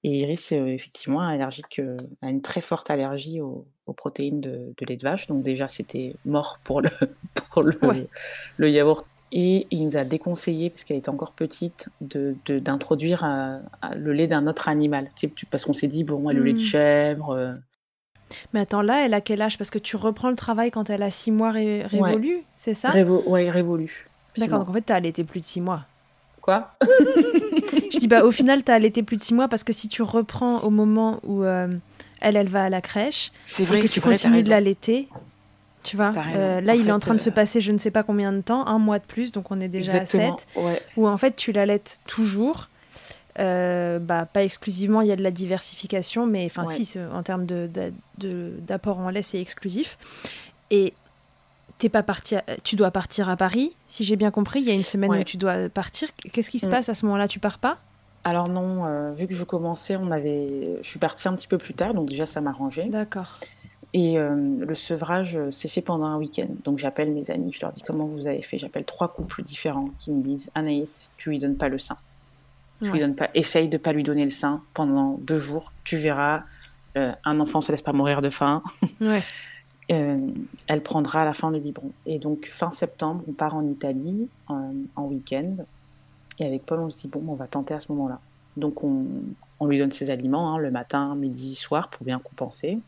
[0.04, 4.40] Et Iris, euh, effectivement, est allergique, euh, a une très forte allergie aux, aux protéines
[4.40, 5.26] de, de lait de vache.
[5.28, 6.90] Donc, déjà, c'était mort pour le,
[7.52, 8.06] pour le, Ouais.
[8.58, 9.06] le yaourt.
[9.32, 13.94] Et il nous a déconseillé, parce qu'elle était encore petite, de- de- d'introduire euh, euh,
[13.96, 15.10] le lait d'un autre animal.
[15.50, 16.62] Parce qu'on s'est dit, bon, elle a le lait de Mm.
[16.62, 17.30] chèvre.
[17.30, 17.52] euh,
[18.52, 19.56] Mais attends, là, elle a quel âge?
[19.58, 22.90] Parce que tu reprends le travail quand elle a six mois ré- révolus, c'est ça?
[22.90, 24.06] Révo- ouais, révolu.
[24.36, 25.80] D'accord, donc en fait, t'as allaité plus de six mois.
[26.40, 26.72] Quoi?
[27.92, 30.02] Je dis, bah, au final, t'as allaité plus de six mois parce que si tu
[30.02, 31.68] reprends au moment où euh,
[32.20, 35.08] elle, elle va à la crèche, C'est et que tu continues de l'allaiter,
[35.82, 37.78] tu vois, euh, là, En il est en train de se euh, passer je ne
[37.78, 40.34] sais pas combien de temps, un mois de plus, donc on est déjà Exactement.
[40.36, 40.82] à 7, Ouais.
[40.96, 42.68] où en fait, tu l'allaites toujours.
[43.40, 46.74] Euh, bah, pas exclusivement, il y a de la diversification, mais enfin, Ouais.
[46.84, 49.98] si, en termes de- de- de- d'apport en lait, c'est exclusif.
[50.70, 50.94] Et
[51.84, 54.60] t'es pas parti, à- tu dois partir à Paris, si j'ai bien compris.
[54.60, 55.20] Il y a une semaine Ouais.
[55.20, 56.08] où tu dois partir.
[56.32, 56.70] Qu'est-ce qui se Mm.
[56.70, 57.28] passe à ce moment-là?
[57.28, 57.76] Tu pars pas?
[58.24, 61.58] Alors non, euh, vu que je commençais, on avait, je suis partie un petit peu
[61.58, 62.86] plus tard, donc déjà ça m'arrangeait.
[62.88, 63.38] D'accord.
[63.92, 64.34] Et euh,
[64.66, 66.48] le sevrage euh, s'est fait pendant un week-end.
[66.64, 68.58] Donc j'appelle mes amis, je leur dis comment vous avez fait?
[68.58, 71.98] J'appelle trois couples différents qui me disent Anaïs, tu lui donnes pas le sein.
[72.82, 73.28] Tu lui donnes pas.
[73.34, 75.70] Essaye de pas lui donner le sein pendant deux jours.
[75.84, 76.44] Tu verras,
[76.96, 78.62] euh, un enfant se laisse pas mourir de faim.
[79.02, 79.22] Ouais.
[79.90, 80.28] Euh,
[80.66, 81.90] elle prendra à la fin le biberon.
[82.06, 85.56] Et donc fin septembre, on part en Italie en, en week-end.
[86.38, 88.18] Et avec Paul, on se dit bon, on va tenter à ce moment-là.
[88.56, 89.04] Donc on,
[89.60, 92.78] on lui donne ses aliments hein, le matin, midi, soir pour bien compenser.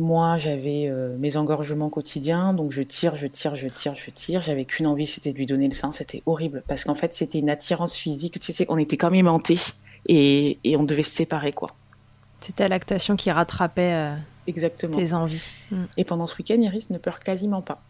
[0.00, 4.42] Moi, j'avais euh, mes engorgements quotidiens, donc je tire, je tire, je tire, je tire.
[4.42, 5.90] J'avais qu'une envie, c'était de lui donner le sein.
[5.90, 8.38] C'était horrible parce qu'en fait, c'était une attirance physique.
[8.38, 9.58] Tu sais, on était comme aimantés
[10.06, 11.74] et, et on devait se séparer, quoi.
[12.40, 14.14] C'était la lactation qui rattrapait euh,
[14.48, 14.96] Exactement.
[14.96, 15.52] tes envies.
[15.70, 15.84] Mm.
[15.98, 17.80] Et pendant ce week-end, Iris ne pleure quasiment pas.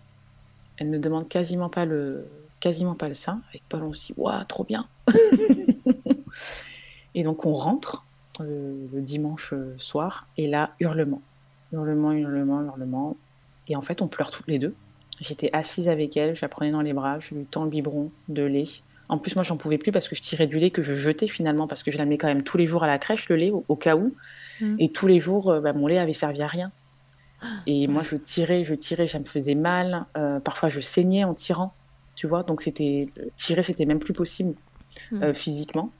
[0.76, 2.26] Elle ne demande quasiment pas le,
[2.60, 3.40] quasiment pas le sein.
[3.50, 4.86] Avec Paul, on se dit, waouh, trop bien.
[7.14, 8.04] et donc, on rentre
[8.40, 11.22] euh, le dimanche euh, soir, et là, hurlement.
[11.72, 13.16] Hurlement, hurlement, hurlement.
[13.68, 14.74] Et en fait, on pleure toutes les deux.
[15.20, 18.10] J'étais assise avec elle, je la prenais dans les bras, je lui tends le biberon
[18.28, 18.68] de lait.
[19.08, 21.28] En plus, moi, j'en pouvais plus parce que je tirais du lait que je jetais
[21.28, 23.36] finalement, parce que je la mets quand même tous les jours à la crèche, le
[23.36, 24.14] lait, au, au cas où.
[24.60, 24.76] Mm.
[24.78, 26.70] Et tous les jours, euh, bah, mon lait avait servi à rien.
[27.66, 30.04] Et moi, je tirais, je tirais, ça me faisait mal.
[30.16, 31.72] Euh, parfois, je saignais en tirant,
[32.16, 32.42] tu vois.
[32.42, 34.54] Donc, c'était tirer, c'était même plus possible
[35.12, 35.22] Mm.
[35.22, 35.90] euh, physiquement.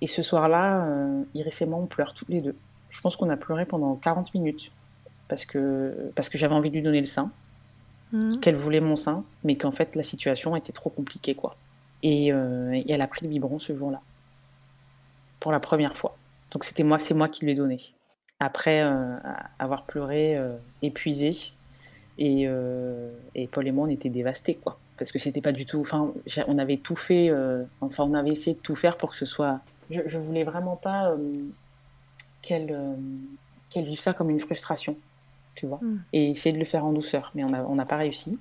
[0.00, 2.54] Et ce soir-là, euh, Iris et moi, on pleure toutes les deux.
[2.90, 4.70] Je pense qu'on a pleuré pendant 40 minutes
[5.26, 7.30] parce que, parce que j'avais envie de lui donner le sein,
[8.12, 8.38] Mm.
[8.40, 11.56] qu'elle voulait mon sein, mais qu'en fait, la situation était trop compliquée, quoi.
[12.04, 14.00] Et, et elle a pris le biberon ce jour-là,
[15.40, 16.16] pour la première fois.
[16.54, 17.80] Donc, c'était moi, c'est moi qui lui ai donné.
[18.40, 19.16] Après euh,
[19.58, 21.36] avoir pleuré, euh, épuisé,
[22.18, 24.78] et, euh, et Paul et moi, on était dévastés, quoi.
[24.98, 25.80] Parce que c'était pas du tout.
[25.80, 26.12] Enfin,
[26.46, 27.32] on avait tout fait.
[27.80, 29.60] enfin, on avait essayé de tout faire pour que ce soit.
[29.90, 31.12] Je, je voulais vraiment pas.
[32.42, 32.76] qu'elle
[33.70, 34.96] qu'elle vive ça comme une frustration,
[35.56, 35.96] tu vois, Mm.
[36.12, 37.32] et essayer de le faire en douceur.
[37.34, 38.38] Mais on n'a on pas réussi.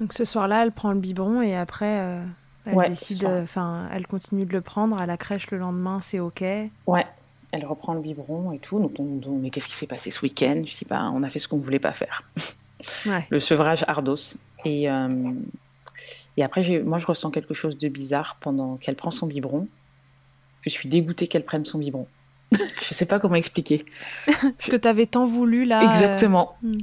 [0.00, 2.24] Donc ce soir-là, elle prend le biberon et après, euh,
[2.66, 6.18] elle Ouais, décide, enfin, elle continue de le prendre à la crèche le lendemain, c'est
[6.18, 6.42] ok.
[6.88, 7.06] Ouais,
[7.52, 8.80] elle reprend le biberon et tout.
[8.80, 10.62] Donc, on, on- mais qu'est-ce qui s'est passé ce week-end?
[10.66, 12.22] Je dis, bah, on a fait ce qu'on ne voulait pas faire.
[13.06, 13.24] Ouais.
[13.30, 14.16] Le sevrage Ardos.
[14.64, 15.30] Et, euh,
[16.36, 19.68] et après, moi, je ressens quelque chose de bizarre pendant qu'elle prend son biberon.
[20.62, 22.08] Je suis dégoûtée qu'elle prenne son biberon.
[22.52, 23.84] je sais pas comment expliquer.
[24.58, 25.80] Ce que t'avais tant voulu là.
[25.80, 26.56] euh, Exactement.
[26.64, 26.78] hmm.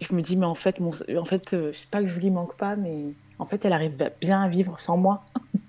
[0.00, 2.18] Je me dis, mais en fait, mon, en fait euh, je sais pas que je
[2.18, 5.24] lui manque pas, mais en fait, elle arrive bien à vivre sans moi.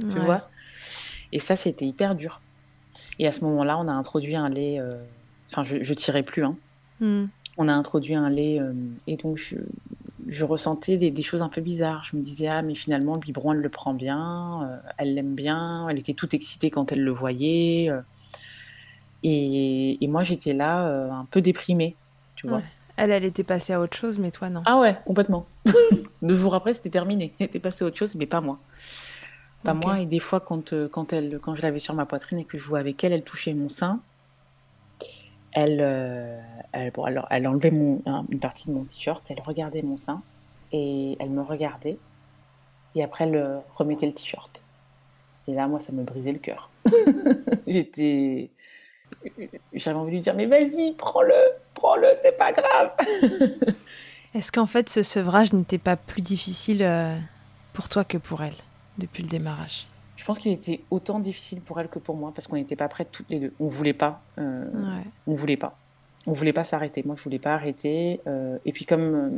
[0.00, 0.24] tu ouais.
[0.24, 0.50] vois?
[1.30, 2.40] Et ça, c'était hyper dur.
[3.18, 4.78] Et à ce moment-là, on a introduit un lait.
[4.80, 4.96] euh,
[5.50, 6.44] Enfin, je, je tirais plus.
[6.44, 6.56] Hein.
[7.00, 7.26] Hmm.
[7.56, 8.72] On a introduit un lait euh,
[9.06, 9.54] et donc je,
[10.28, 12.04] je ressentais des, des choses un peu bizarres.
[12.10, 15.34] Je me disais ah mais finalement le biberon elle le prend bien, euh, elle l'aime
[15.34, 17.88] bien, elle était toute excitée quand elle le voyait.
[17.90, 18.00] euh.
[19.22, 21.94] et, et moi j'étais là euh, un peu déprimée,
[22.34, 22.58] tu vois.
[22.58, 22.64] Ouais.
[22.96, 24.62] Elle, elle était passée à autre chose, mais toi non.
[24.64, 25.46] Ah ouais, complètement.
[26.22, 27.32] Deux jours après, c'était terminé.
[27.38, 28.58] Elle était passée à autre chose, mais pas moi.
[29.66, 30.00] Pas moi.
[30.00, 32.56] Et des fois, quand, euh, quand, elle, quand je l'avais sur ma poitrine et que
[32.56, 34.00] je jouais avec elle, elle touchait mon sein.
[35.52, 36.38] Elle, euh,
[36.72, 39.96] elle, bon, alors, elle enlevait mon, un- une partie de mon t-shirt, elle regardait mon
[39.96, 40.22] sein
[40.72, 41.98] et elle me regardait.
[42.94, 44.62] Et après, elle euh, remettait le t-shirt.
[45.48, 46.70] Et là, moi, ça me brisait le cœur.
[47.66, 48.50] J'étais.
[49.72, 51.34] J'avais envie de lui dire, mais vas-y, prends-le,
[51.74, 52.94] prends-le, c'est pas grave.
[54.34, 56.86] Est-ce qu'en fait, ce sevrage n'était pas plus difficile
[57.72, 58.54] pour toi que pour elle?
[58.98, 59.86] Depuis le démarrage
[60.16, 62.88] Je pense qu'il était autant difficile pour elle que pour moi parce qu'on n'était pas
[62.88, 63.52] prêtes toutes les deux.
[63.60, 64.20] On voulait pas.
[64.38, 65.04] euh, Ouais.
[65.26, 65.76] On voulait pas.
[66.26, 67.02] On voulait pas s'arrêter.
[67.04, 68.20] Moi, je voulais pas arrêter.
[68.26, 69.30] euh, et puis comme euh,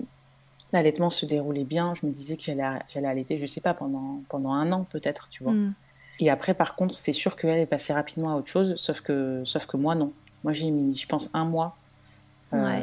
[0.72, 4.52] l'allaitement se déroulait bien, je me disais que j'allais allaiter, je sais pas, pendant, pendant
[4.52, 5.52] un an peut-être, tu vois.
[5.52, 5.74] Hmm.
[6.20, 9.42] Et après, par contre, c'est sûr qu'elle est passée rapidement à autre chose, sauf que,
[9.44, 10.12] sauf que moi, non.
[10.44, 11.76] Moi, j'ai mis, je pense, un mois
[12.54, 12.82] euh, Ouais.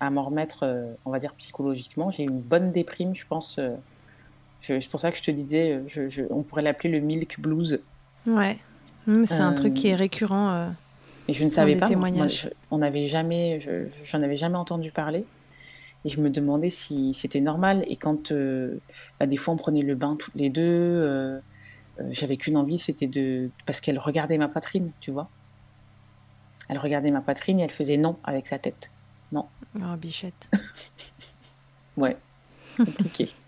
[0.00, 2.10] à m'en remettre, euh, on va dire, psychologiquement.
[2.10, 3.56] J'ai eu une bonne déprime, je pense.
[3.58, 3.74] euh,
[4.66, 7.38] c'est pour ça que je te disais, euh, je- je- on pourrait l'appeler le milk
[7.40, 7.80] blues.
[8.26, 8.58] Ouais.
[9.06, 10.50] Hmm, c'est un Euh, truc qui est récurrent.
[10.52, 10.68] euh.
[11.28, 11.86] Et je ne savais pas.
[11.86, 11.88] moi.
[11.88, 12.44] témoignages.
[12.44, 15.24] Moi, je- on n'avait jamais, je- j'en avais jamais entendu parler.
[16.06, 17.82] Et je me demandais si c'était normal.
[17.88, 18.78] Et quand, euh,
[19.18, 21.38] bah, des fois, on prenait le bain toutes les deux, euh,
[22.00, 25.28] euh, j'avais qu'une envie, c'était de, parce qu'elle regardait ma poitrine, tu vois.
[26.68, 28.90] Elle regardait ma poitrine et elle faisait non avec sa tête.
[29.34, 29.46] Oh,
[29.98, 30.48] bichette.
[31.96, 32.16] Ouais,
[32.76, 33.30] compliqué.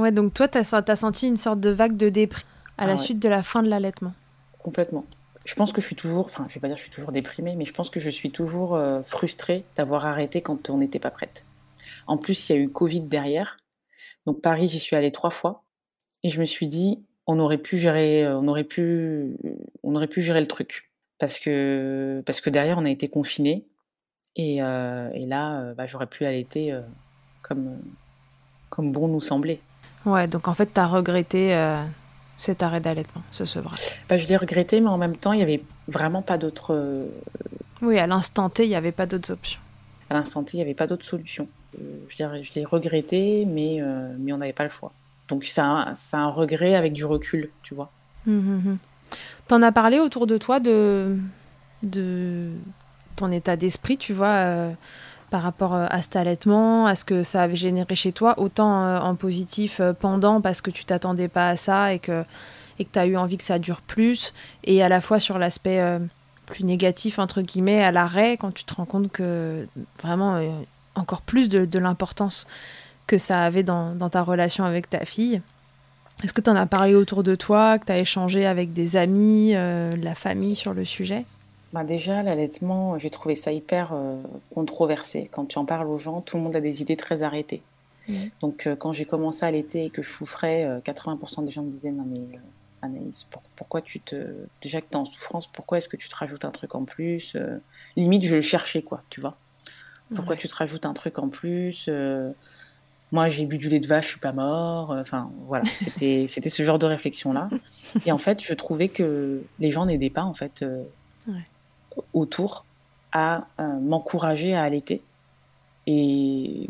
[0.00, 2.46] Ouais, donc toi, t'as as senti une sorte de vague de déprime
[2.78, 2.98] à Ah la ouais.
[2.98, 4.14] suite de la fin de l'allaitement?
[4.58, 5.04] Complètement.
[5.44, 7.12] Je pense que je suis toujours, enfin, je vais pas dire que je suis toujours
[7.12, 10.98] déprimée, mais je pense que je suis toujours euh, frustrée d'avoir arrêté quand on n'était
[10.98, 11.44] pas prête.
[12.06, 13.56] En plus, il y a eu Covid derrière.
[14.26, 15.62] Donc Paris, j'y suis allée trois fois.
[16.22, 19.36] Et je me suis dit, on aurait pu gérer, euh, on aurait pu,
[19.82, 20.90] on aurait pu gérer le truc.
[21.18, 23.64] Parce que, parce que derrière, on a été confinés.
[24.36, 26.80] Et, euh, et là, euh, bah, j'aurais pu allaiter euh,
[27.42, 27.76] comme, euh,
[28.68, 29.60] comme bon nous semblait.
[30.06, 31.82] Ouais, donc en fait, t'as regretté euh,
[32.38, 33.80] cet arrêt d'allaitement, ce sevrage.
[34.08, 37.06] Bah, je l'ai regretté, mais en même temps, il y avait vraiment pas d'autre, euh,
[37.82, 39.60] Oui, à l'instant T, il n'y avait pas d'autres options.
[40.08, 41.46] à l'instant T, il n'y avait pas d'autre solution.
[41.78, 44.92] Euh, je l'ai- je l'ai regretté, mais, euh, mais on n'avait pas le choix.
[45.28, 47.90] Donc c'est un, un regret avec du recul, tu vois.
[48.26, 48.78] Hum, hum, hum.
[49.46, 51.16] T'en as parlé autour de toi de,
[51.82, 52.50] de
[53.16, 54.72] ton état d'esprit, tu vois,
[55.30, 58.84] par rapport euh, à cet allaitement, à ce que ça avait généré chez toi, autant
[58.84, 62.24] euh, en positif euh, pendant parce que tu t'attendais pas à ça et que
[62.78, 64.32] et que tu as eu envie que ça dure plus,
[64.64, 65.82] et à la fois sur l'aspect
[66.46, 69.68] plus négatif, entre guillemets, à l'arrêt, quand tu te rends compte que
[70.02, 70.40] vraiment
[70.94, 72.46] encore plus de, l'importance
[73.06, 75.42] que ça avait dans, ta relation avec ta fille.
[76.24, 78.96] Est-ce que tu en as parlé autour de toi, que tu as échangé avec des
[78.96, 81.26] amis, la famille sur le sujet?
[81.72, 84.16] Bah déjà, l'allaitement, j'ai trouvé ça hyper euh,
[84.54, 85.28] controversé.
[85.30, 87.62] Quand tu en parles aux gens, tout le monde a des idées très arrêtées.
[88.08, 88.30] Mhm.
[88.40, 91.62] Donc euh, quand j'ai commencé à allaiter et que je souffrais, euh, 80% des gens
[91.62, 92.38] me disaient non mais euh,
[92.82, 94.16] Anaïs, pour- pourquoi tu te
[94.62, 96.84] déjà que tu es en souffrance, pourquoi est-ce que tu te rajoutes un truc en
[96.84, 97.58] plus Euh,
[97.96, 99.36] Limite, je le cherchais quoi, tu vois.
[100.14, 100.40] Pourquoi Ouais.
[100.40, 102.32] tu te rajoutes un truc en plus Euh,
[103.12, 104.92] Moi, j'ai bu du lait de vache, je suis pas mort.
[104.92, 107.48] Euh, Enfin, voilà, c'était c'était ce genre de réflexion là.
[108.06, 110.82] Et en fait, je trouvais que les gens n'aidaient pas en fait euh.
[112.12, 112.64] Autour
[113.12, 115.00] à euh, m'encourager à allaiter.
[115.86, 116.68] Et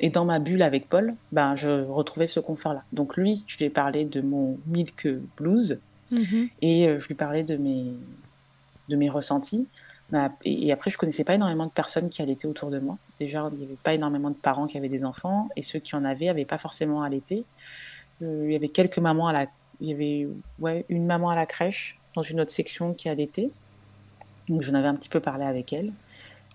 [0.00, 2.82] et dans ma bulle avec Paul, ben je retrouvais ce confort-là.
[2.92, 5.06] Donc lui, je lui ai parlé de mon milk
[5.36, 5.78] blues
[6.10, 6.48] Mhm.
[6.60, 7.86] et euh, je lui parlais de mes
[8.90, 9.66] de mes ressentis.
[10.10, 12.98] Ben, Et, et après, je connaissais pas énormément de personnes qui allaitaient autour de moi.
[13.18, 15.96] Déjà, il n'y avait pas énormément de parents qui avaient des enfants, et ceux qui
[15.96, 17.44] en avaient n'avaient pas forcément allaité.
[18.22, 19.46] Euh, il y avait quelques mamans à la,
[19.80, 20.28] il y avait
[20.60, 23.50] ouais une maman à la crèche dans une autre section qui allaitait.
[24.48, 25.92] Donc j'en avais un petit peu parlé avec elle.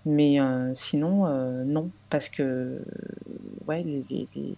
[0.06, 0.38] Mais
[0.74, 1.28] sinon,
[1.64, 2.82] non, parce que
[3.66, 4.56] ouais, les, les, les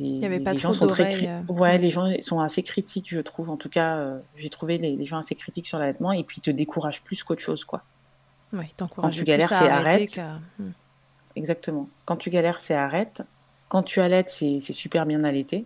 [0.00, 1.40] il n'y avait pas les gens sont très euh.
[1.48, 5.18] ouais les gens sont assez critiques je trouve en tout cas j'ai trouvé les, gens
[5.18, 7.82] assez critiques sur l'allaitement et puis ils te découragent plus qu'autre chose quoi
[8.52, 10.20] oui quand tu galères c'est arrête
[10.58, 10.70] hmm.
[11.36, 13.22] exactement quand tu galères c'est arrête
[13.68, 15.64] quand tu allaites c'est super bien allaité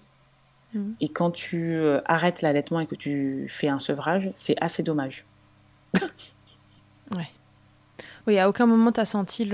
[0.75, 0.93] hmm.
[1.01, 5.25] et quand tu arrêtes l'allaitement et que tu fais un sevrage c'est assez dommage
[7.17, 7.31] ouais
[8.27, 9.45] oui, à aucun moment tu as senti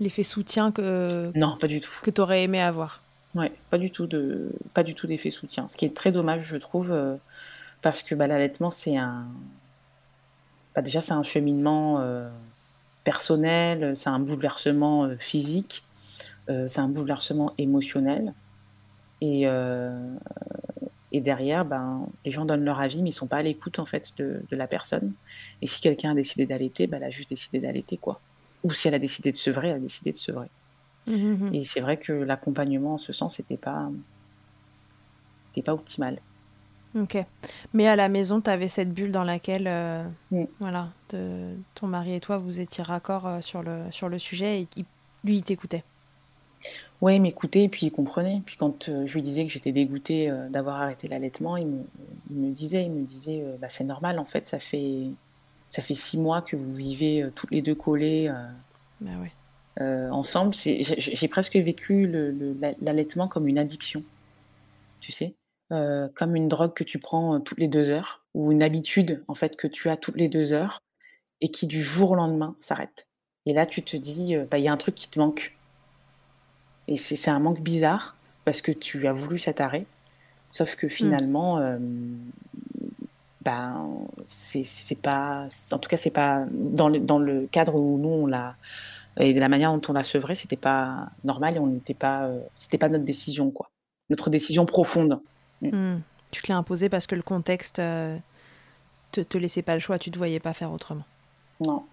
[0.00, 1.30] l'effet soutien que.
[1.38, 1.92] Non, pas du tout.
[2.02, 3.00] Que tu aurais aimé avoir.
[3.34, 5.66] Ouais, pas du tout de, pas du tout d'effet soutien.
[5.70, 7.16] Ce qui est très dommage, je trouve, euh,
[7.80, 9.24] parce que bah, l'allaitement, c'est un.
[10.74, 12.28] Bah, déjà, c'est un cheminement euh,
[13.04, 15.82] personnel, c'est un bouleversement euh, physique,
[16.48, 18.34] c'est un bouleversement émotionnel.
[19.22, 19.46] Et,
[21.12, 23.86] et derrière, ben, les gens donnent leur avis, mais ils sont pas à l'écoute en
[23.86, 25.12] fait de, la personne.
[25.60, 28.20] Et si quelqu'un a décidé d'allaiter, ben, elle a juste décidé d'allaiter quoi.
[28.64, 30.48] Ou si elle a décidé de sevrer, elle a décidé de sevrer.
[31.06, 31.54] Mmh, mmh, mmh.
[31.54, 33.90] Et c'est vrai que l'accompagnement en ce sens n'était pas,
[35.64, 36.18] pas optimal.
[36.98, 37.18] Ok.
[37.74, 40.04] Mais à la maison, tu avais cette bulle dans laquelle euh,
[40.60, 44.68] voilà, ton mari et toi, vous étiez raccord euh, sur, le, sur le sujet et
[45.24, 45.84] lui, il t'écoutait.
[47.02, 48.42] Oui, il m'écoutait et puis il comprenait.
[48.46, 52.50] Puis quand euh, je lui disais que j'étais dégoûtée euh, d'avoir arrêté l'allaitement, il me,
[52.52, 55.06] disait, il me disait, euh, bah, c'est normal en fait, ça fait
[55.70, 58.30] ça fait six mois que vous vivez toutes les deux collées
[59.00, 59.10] bah
[60.12, 60.54] ensemble.
[60.54, 62.06] J'ai presque vécu
[62.82, 64.02] l'allaitement comme une addiction,
[65.00, 65.34] tu sais,
[65.70, 69.56] comme une drogue que tu prends toutes les deux heures ou une habitude en fait
[69.56, 70.82] que tu as toutes les deux heures
[71.40, 73.06] et qui du jour au lendemain s'arrête.
[73.46, 75.56] Et là, tu te dis, bah, il y a un truc qui te manque
[76.88, 79.86] et c'est un manque bizarre parce que tu as voulu cet arrêt,
[80.50, 81.60] sauf que finalement, mm.
[81.62, 81.78] euh,
[83.42, 83.88] ben,
[84.26, 88.26] c'est pas, en tout cas, c'est pas dans le, dans le cadre où nous on
[88.26, 88.56] l'a
[89.18, 92.24] et de la manière dont on l'a sevré, c'était pas normal et on n'était pas,
[92.24, 93.68] euh, c'était pas notre décision quoi,
[94.10, 95.20] notre décision profonde.
[95.60, 95.68] Mm.
[95.68, 96.02] Mm.
[96.30, 98.16] Tu te l'as imposé parce que le contexte euh,
[99.12, 101.04] te, te laissait pas le choix, tu te voyais pas faire autrement.
[101.60, 101.84] Non.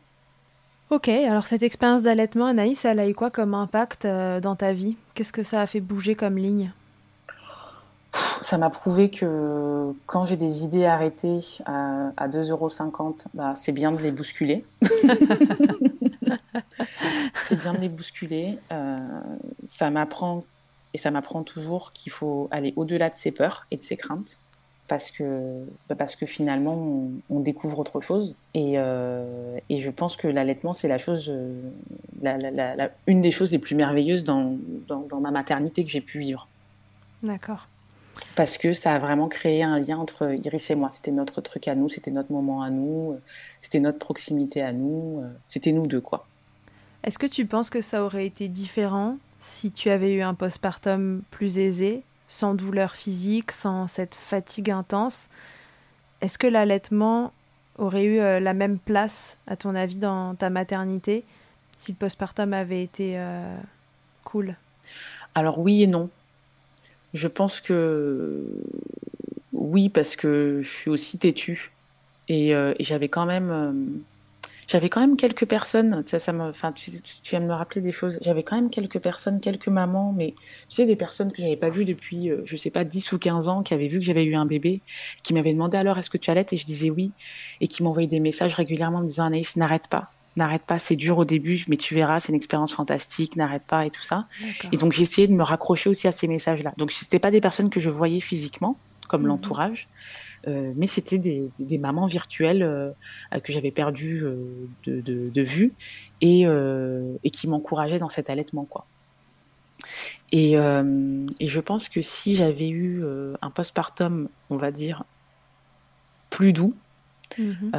[0.92, 4.74] Ok, alors cette expérience d'allaitement, Anaïs, elle a eu quoi comme impact euh, dans ta
[4.74, 4.96] vie?
[5.14, 6.72] Qu'est-ce que ça a fait bouger comme ligne?
[8.42, 13.92] Ça m'a prouvé que quand j'ai des idées arrêtées à, à 2,50€, bah, c'est bien
[13.92, 14.66] de les bousculer.
[17.48, 18.58] c'est bien de les bousculer.
[18.72, 18.98] Euh,
[19.68, 20.44] ça m'apprend,
[20.96, 24.40] et ça m'apprend toujours qu'il faut aller au-delà de ses peurs et de ses craintes
[24.90, 28.36] parce que, bah, parce que finalement, on, découvre autre chose.
[28.54, 31.62] Et, euh, et je pense que l'allaitement, c'est la chose, euh,
[32.22, 36.48] la, une des choses les plus merveilleuses dans, dans, ma maternité que j'ai pu vivre.
[37.24, 37.68] D'accord.
[38.36, 40.90] Parce que ça a vraiment créé un lien entre Iris et moi.
[40.92, 43.18] C'était notre truc à nous, c'était notre moment à nous,
[43.62, 46.26] c'était notre proximité à nous, c'était nous deux, quoi.
[47.04, 51.22] Est-ce que tu penses que ça aurait été différent si tu avais eu un postpartum
[51.32, 55.28] plus aisé sans douleur physique, sans cette fatigue intense.
[56.22, 57.34] Est-ce que l'allaitement
[57.78, 61.26] aurait eu euh, la même place, à ton avis, dans ta maternité,
[61.76, 63.58] si le postpartum avait été euh,
[64.24, 64.56] cool?
[65.34, 66.10] Alors oui et non.
[67.14, 68.46] Je pense que
[69.54, 71.72] oui, parce que je suis aussi têtue.
[72.28, 74.04] Et, euh, et j'avais quand même
[74.70, 77.82] j'avais quand même quelques personnes, ça, ça me, enfin, tu, tu, viens de me rappeler
[77.82, 78.20] des choses.
[78.22, 80.36] J'avais quand même quelques personnes, quelques mamans, mais
[80.70, 83.18] tu sais, des personnes que j'avais pas vues depuis, euh, je sais pas, 10 ou
[83.18, 84.82] 15 ans, qui avaient vu que j'avais eu un bébé,
[85.24, 86.54] qui m'avaient demandé alors est-ce que tu allaites?
[86.54, 87.12] Et je disais oui,
[87.62, 90.96] et qui m'envoyaient des messages régulièrement en me disant Anaïs, n'arrête pas, n'arrête pas, c'est
[90.96, 94.28] dur au début, mais tu verras, c'est une expérience fantastique, n'arrête pas et tout ça.
[94.72, 96.74] Et donc essayé de me raccrocher aussi à ces messages-là.
[96.78, 99.88] Donc c'était pas des personnes que je voyais physiquement, comme mmh l'entourage,
[100.48, 102.92] mais c'était des, des, mamans virtuelles euh,
[103.44, 104.36] que j'avais perdues euh,
[104.86, 105.74] de, de, de, vue
[106.22, 108.86] et, et qui m'encourageaient dans cet allaitement quoi.
[110.32, 113.04] Et, et je pense que si j'avais eu
[113.42, 115.04] un postpartum, on va dire,
[116.30, 116.76] plus doux,
[117.38, 117.72] mmh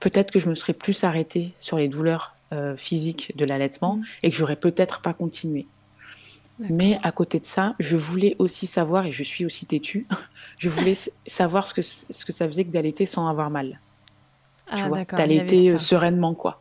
[0.00, 2.36] peut-être que je me serais plus arrêtée sur les douleurs
[2.76, 4.02] physiques de l'allaitement mmh.
[4.22, 5.66] et que j'aurais peut-être pas continué.
[6.58, 10.06] Mais à côté de ça, je voulais aussi savoir, et je suis aussi têtue,
[10.58, 10.94] je voulais
[11.26, 13.80] savoir ce que, ce que ça faisait que d'allaiter sans avoir mal.
[14.68, 16.60] Ah, tu vois, d'allaiter euh, sereinement, quoi.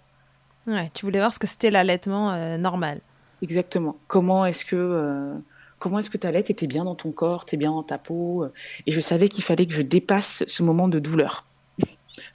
[0.67, 2.99] Ouais, tu voulais voir ce que c'était l'allaitement euh, normal.
[3.41, 3.97] Exactement.
[4.07, 5.35] Comment est-ce que euh,
[5.79, 8.47] comment est-ce que tu allaites bien dans ton corps, t'es bien dans ta peau.
[8.85, 11.45] Et je savais qu'il fallait que je dépasse ce moment de douleur.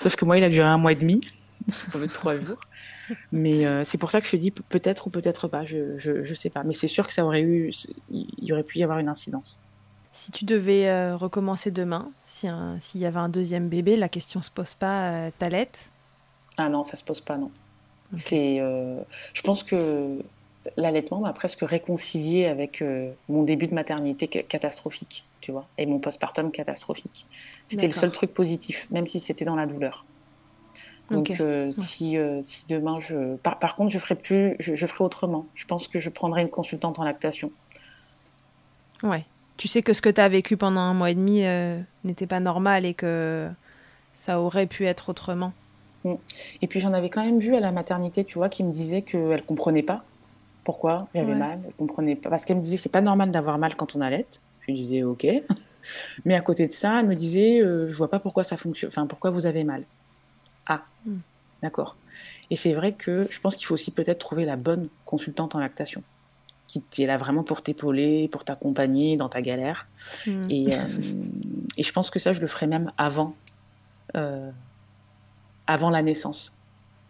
[0.01, 1.21] Sauf que moi, il a duré un mois et demi,
[2.13, 2.61] trois jours.
[3.33, 6.51] Mais euh, c'est pour ça que je dis peut-être ou peut-être pas, je, je, sais
[6.51, 6.63] pas.
[6.65, 7.73] Mais c'est sûr que ça aurait eu,
[8.11, 9.61] il y aurait pu y avoir une incidence.
[10.19, 14.51] Si tu devais euh, recommencer demain, s'il y avait un deuxième bébé, la question se
[14.51, 15.91] pose pas, euh, t'allaites
[16.57, 17.53] Ah non, ça se pose pas, non.
[18.13, 19.01] C'est, euh,
[19.33, 20.19] je pense que
[20.77, 22.83] l'allaitement m'a presque réconcilié avec
[23.29, 27.25] mon début de maternité catastrophique, tu vois, et mon postpartum catastrophique.
[27.69, 30.05] C'était le seul truc positif, même si c'était dans la douleur.
[31.11, 35.47] Donc euh, si, si demain je, par, contre, je ferai plus, je, je, ferai autrement.
[35.55, 37.51] Je pense que je prendrai une consultante en lactation.
[39.03, 39.25] Ouais.
[39.57, 41.45] Tu sais que ce que tu as vécu pendant un mois et demi
[42.05, 43.49] n'était pas normal et que
[44.15, 45.53] ça aurait pu être autrement.
[46.05, 46.15] Mm.
[46.63, 49.03] Et puis j'en avais quand même vu à la maternité, tu vois, qui me disait
[49.03, 50.05] qu'elle comprenait pas
[50.65, 51.61] pourquoi j'avais mal.
[51.67, 54.01] Elle comprenait pas parce qu'elle me disait que c'est pas normal d'avoir mal quand on
[54.01, 54.27] allait.
[54.61, 55.27] Je lui disais ok,
[56.25, 58.91] mais à côté de ça, elle me disait euh, je vois pas pourquoi ça fonctionne,
[58.91, 59.85] enfin pourquoi vous avez mal.
[60.69, 60.83] Ah,
[61.63, 61.97] d'accord.
[62.51, 65.59] Et c'est vrai que je pense qu'il faut aussi peut-être trouver la bonne consultante en
[65.59, 66.03] lactation
[66.91, 69.87] qui est là vraiment pour t'épauler, pour t'accompagner dans ta galère.
[70.27, 70.51] Mm.
[70.51, 70.81] Et, euh,
[71.77, 73.35] et, je pense que ça, je le ferai même avant
[74.17, 74.51] euh,
[75.67, 76.57] avant la naissance.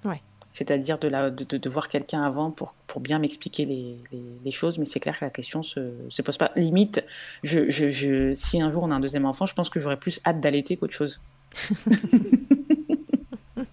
[0.05, 0.21] Ouais.
[0.51, 3.97] C'est-à-dire de, la, de, de, voir quelqu'un avant pour, pour bien m'expliquer les,
[4.45, 6.51] les, choses, mais c'est clair que la question se, se pose pas.
[6.57, 7.05] Limite,
[7.45, 9.99] je, je, je, si un jour on a un deuxième enfant, je pense que j'aurais
[9.99, 11.21] plus hâte d'allaiter qu'autre chose.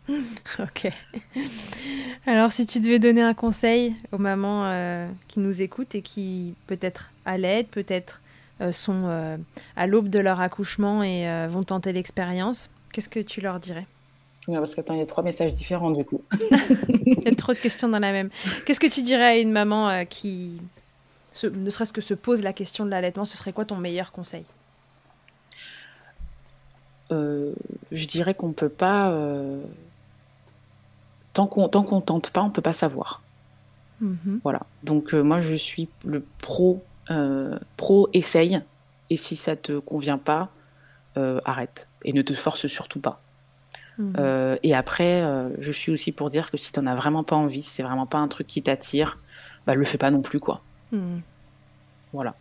[0.60, 0.91] ok.
[2.26, 6.53] Alors, si tu devais donner un conseil aux mamans euh, qui nous écoutent et qui
[6.68, 8.22] peut-être allaitent, peut-être
[8.62, 9.38] euh, sont euh,
[9.76, 13.86] à l'aube de leur accouchement et vont tenter l'expérience, qu'est-ce que tu leur dirais?
[14.47, 16.22] Parce qu'attends, il y a trois messages différents du coup.
[16.89, 18.30] il y a trop de questions dans la même.
[18.66, 20.62] Qu'est-ce que tu dirais à une maman qui,
[21.43, 24.43] ne serait-ce que se pose la question de l'allaitement Ce serait quoi ton meilleur conseil?
[27.10, 29.12] Je dirais qu'on ne peut pas.
[31.36, 33.22] Euh, tant qu'on tant qu'on tente pas, on ne peut pas savoir.
[34.04, 34.40] Mm-hmm.
[34.44, 34.62] Voilà.
[34.84, 36.84] Donc moi, je suis le pro
[37.78, 38.62] pro essaye.
[39.12, 40.50] Et si ça te convient pas,
[41.16, 43.22] arrête et ne te force surtout pas.
[43.98, 44.14] Mhm.
[44.18, 47.24] Euh, et après, euh, je suis aussi pour dire que si tu n'en as vraiment
[47.24, 49.20] pas envie, si c'est vraiment pas un truc qui t'attire,
[49.66, 50.62] bah le fais pas non plus quoi.
[50.92, 51.22] Mhm.
[52.14, 52.36] Voilà.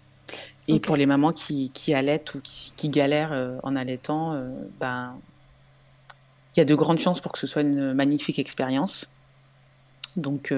[0.66, 4.40] Et pour les mamans qui, qui allaitent ou qui, galèrent euh, en allaitant,
[4.80, 5.14] ben
[6.54, 9.06] il y a de grandes chances pour que ce soit une magnifique expérience.
[10.16, 10.52] Donc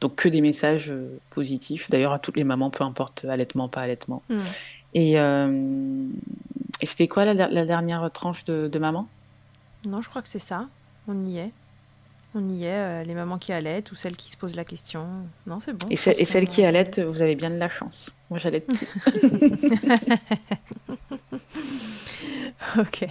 [0.00, 0.92] donc que des messages
[1.30, 1.90] positifs.
[1.90, 4.22] D'ailleurs à toutes les mamans, peu importe allaitement pas allaitement.
[4.28, 4.42] Mhm.
[4.94, 5.18] Et
[6.80, 9.06] et c'était quoi la, dernière tranche de, maman?
[9.86, 10.66] Non, je crois que c'est ça.
[11.08, 11.50] On y est.
[12.34, 15.04] On y est, euh, les mamans qui allaitent ou celles qui se posent la question.
[15.46, 15.88] Non, c'est bon.
[15.90, 18.12] Et, celles qui allaitent, vous avez bien de la chance.
[18.30, 18.72] Moi, j'allais tout.
[22.78, 23.08] ok.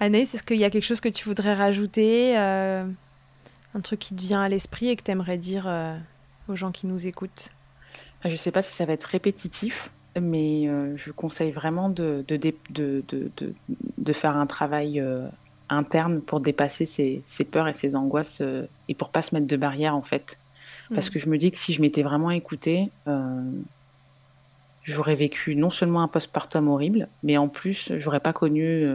[0.00, 2.84] Anaïs, est-ce qu'il y a quelque chose que tu voudrais rajouter euh,
[3.74, 5.96] Un truc qui te vient à l'esprit et que tu aimerais dire euh,
[6.48, 7.52] aux gens qui nous écoutent?
[8.24, 9.90] Je ne sais pas si ça va être répétitif,
[10.20, 12.36] mais euh, je conseille vraiment de, de,
[12.70, 13.04] de,
[13.98, 15.02] de faire un travail
[15.68, 18.42] interne pour dépasser ses, peurs et ses angoisses
[18.88, 20.38] et pour pas se mettre de barrières en fait.
[20.94, 21.12] Parce mm.
[21.12, 22.90] que je me dis que si je m'étais vraiment écoutée,
[24.82, 28.86] j'aurais vécu non seulement un postpartum horrible, mais en plus, j'aurais pas connu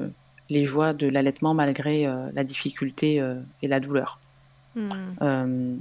[0.51, 3.23] les joies de l'allaitement malgré la difficulté
[3.61, 4.19] et la douleur.
[4.75, 4.89] Hmm.
[5.21, 5.75] Euh,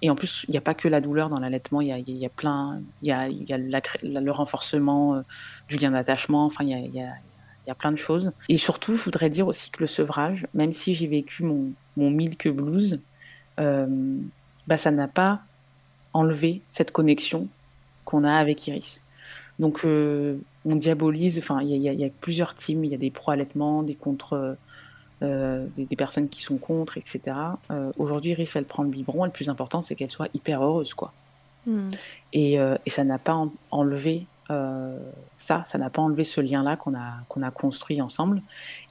[0.00, 1.98] et en plus, il n'y a pas que la douleur dans l'allaitement, il y a,
[1.98, 5.20] y a, plein, il y a, y a le renforcement euh,
[5.68, 7.12] du lien d'attachement, enfin, il y a, y, a,
[7.66, 8.32] y a, plein de choses.
[8.48, 12.10] Et surtout, je voudrais dire aussi que le sevrage, même si j'ai vécu mon, mon
[12.10, 12.98] milk blues,
[13.60, 14.16] euh,
[14.66, 15.40] bah, ça n'a pas
[16.14, 17.48] enlevé cette connexion
[18.06, 19.02] qu'on a avec Iris.
[19.58, 23.10] Donc, euh, on diabolise, enfin, il y, y a, plusieurs teams, il y a des
[23.10, 24.56] pro-allaitements, des contre
[25.24, 27.36] euh, des, personnes qui sont contre, etc.
[27.70, 29.24] Euh, aujourd'hui, Iris, elle prend le biberon.
[29.24, 31.12] le plus important, c'est qu'elle soit hyper heureuse, quoi.
[31.66, 31.88] Hmm.
[32.32, 33.40] Et, euh, et, ça n'a pas
[33.70, 34.26] enlevé
[35.34, 38.42] ça, ça n'a pas enlevé ce lien-là qu'on a, qu'on a construit ensemble.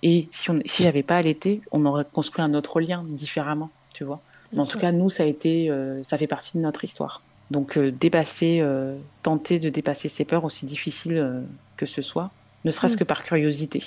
[0.01, 4.03] Et si, on, si j'avais pas allaité, on aurait construit un autre lien différemment, tu
[4.03, 4.19] vois.
[4.51, 5.71] Mais en tout cas, nous, ça a été,
[6.03, 7.21] ça fait partie de notre histoire.
[7.51, 8.63] Donc, dépasser,
[9.21, 11.43] tenter de dépasser ces peurs, aussi difficiles
[11.77, 12.31] que ce soit,
[12.65, 12.99] ne serait-ce hmm.
[12.99, 13.83] que par curiosité.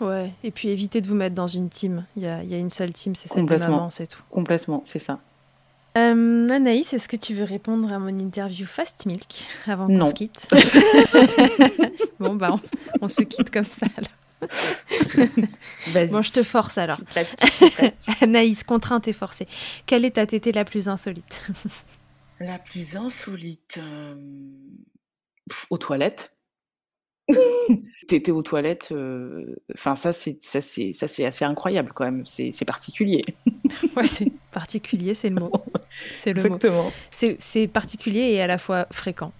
[0.00, 2.04] Ouais, et puis éviter de vous mettre dans une team.
[2.16, 4.22] Il y a, y a une seule team, c'est celle de maman, c'est tout.
[4.30, 5.18] Complètement, c'est ça.
[5.96, 10.14] Euh, Anaïs, est-ce que tu veux répondre à mon interview Fast Milk avant qu'on se
[10.14, 10.48] quitte
[12.20, 12.54] Bon, bah,
[13.00, 14.50] on, se quitte comme ça alors.
[16.10, 17.00] bon, je te force alors.
[18.20, 19.48] Anaïs, contrainte et forcée.
[19.86, 21.50] Quelle est ta tétée la plus insolite?
[22.40, 24.14] La plus insolite euh,
[25.70, 26.32] Aux toilettes.
[28.08, 32.24] T'étais aux toilettes, euh, enfin ça c'est ça c'est ça c'est assez incroyable quand même,
[32.24, 33.22] c'est particulier.
[33.96, 35.52] ouais, c'est particulier, c'est le mot.
[36.14, 36.90] C'est le Exactement.
[37.10, 39.32] C'est particulier et à la fois fréquent.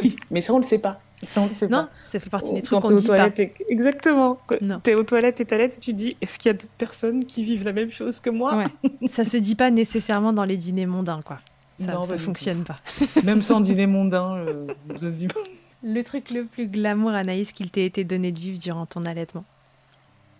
[0.00, 0.96] oui, mais ça on le sait pas.
[1.36, 1.90] Non, c'est Non, pas.
[2.06, 3.16] ça fait partie des Quand trucs qu'on t'es aux dit pas.
[3.30, 4.38] toilettes, et- exactement.
[4.60, 4.78] Non.
[4.80, 7.64] T'es aux toilettes et et tu dis, est-ce qu'il y a d'autres personnes qui vivent
[7.64, 8.56] la même chose que moi?
[8.56, 9.08] Ouais.
[9.08, 11.40] ça se dit pas nécessairement dans les dîners mondains, quoi.
[11.84, 12.78] Ça, Non, ça pas du fonctionne pas.
[13.24, 15.40] Même sans dîner mondain, euh, ça se dit pas.
[15.82, 19.44] Le truc le plus glamour, Anaïs, qu'il t'ait été donné de vivre durant ton allaitement?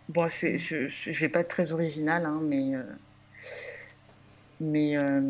[0.09, 2.83] Bon, c'est, je, je vais pas être très original, hein, mais, euh,
[4.61, 5.21] mais euh,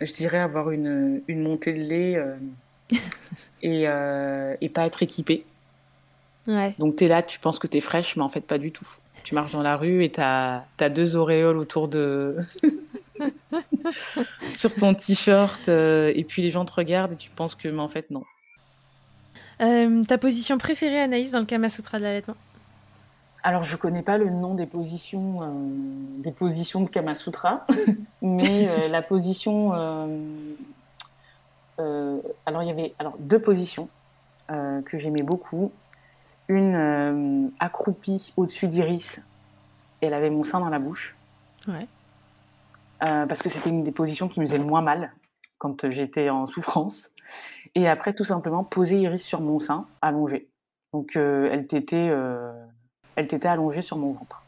[0.00, 2.36] je dirais avoir une, une montée de lait euh,
[3.62, 5.44] et, euh, et pas être équipé.
[6.46, 6.74] Ouais.
[6.78, 8.72] Donc tu es là, tu penses que tu es fraîche, mais en fait pas du
[8.72, 8.88] tout.
[9.24, 12.36] Tu marches dans la rue et tu as, deux auréoles autour de...
[14.54, 17.82] sur ton t-shirt, euh, et puis les gens te regardent et tu penses que, mais
[17.82, 18.24] en fait non.
[19.60, 22.36] Euh, ta position préférée, Anaïs, dans le Kama Sutra de l'allaitement?
[23.42, 25.46] Alors, je connais pas le nom des positions, euh,
[26.22, 27.66] des positions de Kama Sutra,
[28.22, 29.72] mais euh, la position.
[29.74, 30.06] euh,
[31.78, 33.88] euh, alors, il y avait alors, deux positions
[34.50, 35.72] euh, que j'aimais beaucoup.
[36.48, 39.20] Une euh, accroupie au-dessus d'Iris,
[40.02, 41.14] et elle avait mon sein dans la bouche,
[41.68, 41.86] Ouais.
[43.02, 45.12] Euh, parce que c'était une des positions qui me faisait le moins mal
[45.58, 47.10] quand j'étais en souffrance.
[47.74, 50.48] Et après, tout simplement, poser Iris sur mon sein, allongée.
[50.92, 52.08] Donc, euh, elle t'était.
[52.10, 52.50] euh,
[53.16, 54.42] elle t'était allongée sur mon ventre.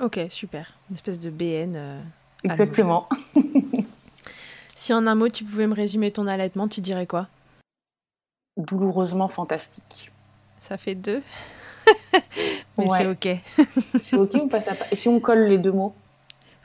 [0.00, 0.72] Ok, super.
[0.90, 1.74] Une espèce de BN.
[1.76, 2.00] euh.
[2.44, 3.08] Exactement.
[4.74, 7.26] Si en un mot, tu pouvais me résumer ton allaitement, tu dirais quoi?
[8.56, 10.12] Douloureusement fantastique.
[10.60, 11.20] Ça fait deux.
[12.78, 12.98] Mais Ouais.
[12.98, 13.66] c'est ok.
[14.00, 14.60] C'est ok ou pas?
[14.60, 15.94] Ça Et si on colle les deux mots?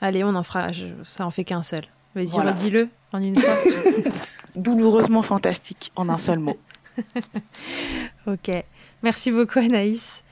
[0.00, 0.72] Allez, on en fera.
[0.72, 1.84] je- Ça en fait qu'un seul.
[2.14, 2.52] Vas-y, Voilà.
[2.52, 3.54] redis-le en une fois.
[4.56, 6.56] Douloureusement fantastique, en un seul mot.
[8.26, 8.64] ok.
[9.02, 10.22] Merci beaucoup, Anaïs,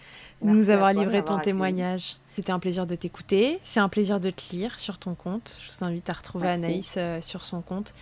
[0.41, 2.17] de nous avoir livré ton témoignage.
[2.37, 3.59] C'était un plaisir de t'écouter.
[3.65, 5.59] C'est un plaisir de te lire sur ton compte.
[5.71, 6.65] Je vous invite à retrouver Merci.
[6.65, 7.93] Anaïs euh, sur son compte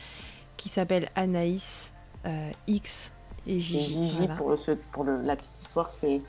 [0.57, 1.91] qui s'appelle Anaïs
[2.27, 3.13] euh, X
[3.49, 4.13] et Et Gigi.
[4.19, 4.35] Voilà.
[4.37, 6.21] pour, le, ce- pour le- la petite histoire, c'est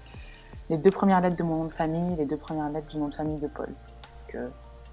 [0.71, 3.09] les deux premières lettres de mon nom de famille, les deux premières lettres du nom
[3.09, 3.67] de famille de Paul.
[3.67, 4.47] Donc, euh,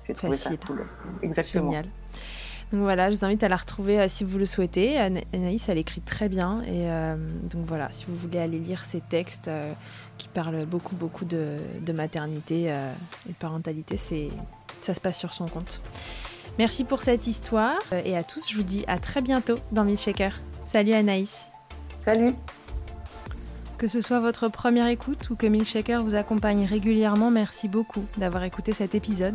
[0.09, 0.59] j'ai trouvé ça Facile.
[0.67, 0.85] cool.
[1.23, 1.71] Exactement.
[1.71, 1.85] Génial.
[2.73, 4.99] Donc voilà, je vous invite à la retrouver euh, si vous le souhaitez.
[4.99, 6.61] Ana- Anaïs, elle écrit très bien.
[6.65, 9.73] Et euh, donc voilà, si vous voulez aller lire ses textes euh,
[10.19, 15.47] qui parlent beaucoup, beaucoup de, de maternité et de parentalité, ça se passe sur son
[15.47, 15.81] compte.
[16.59, 17.79] Merci pour cette histoire.
[18.05, 20.33] Et à tous, je vous dis à très bientôt dans Milkshaker.
[20.65, 21.47] Salut Anaïs.
[22.01, 22.35] Salut
[23.79, 28.43] Que ce soit votre première écoute ou que Milkshaker vous accompagne régulièrement, merci beaucoup d'avoir
[28.45, 29.35] écouté cet épisode.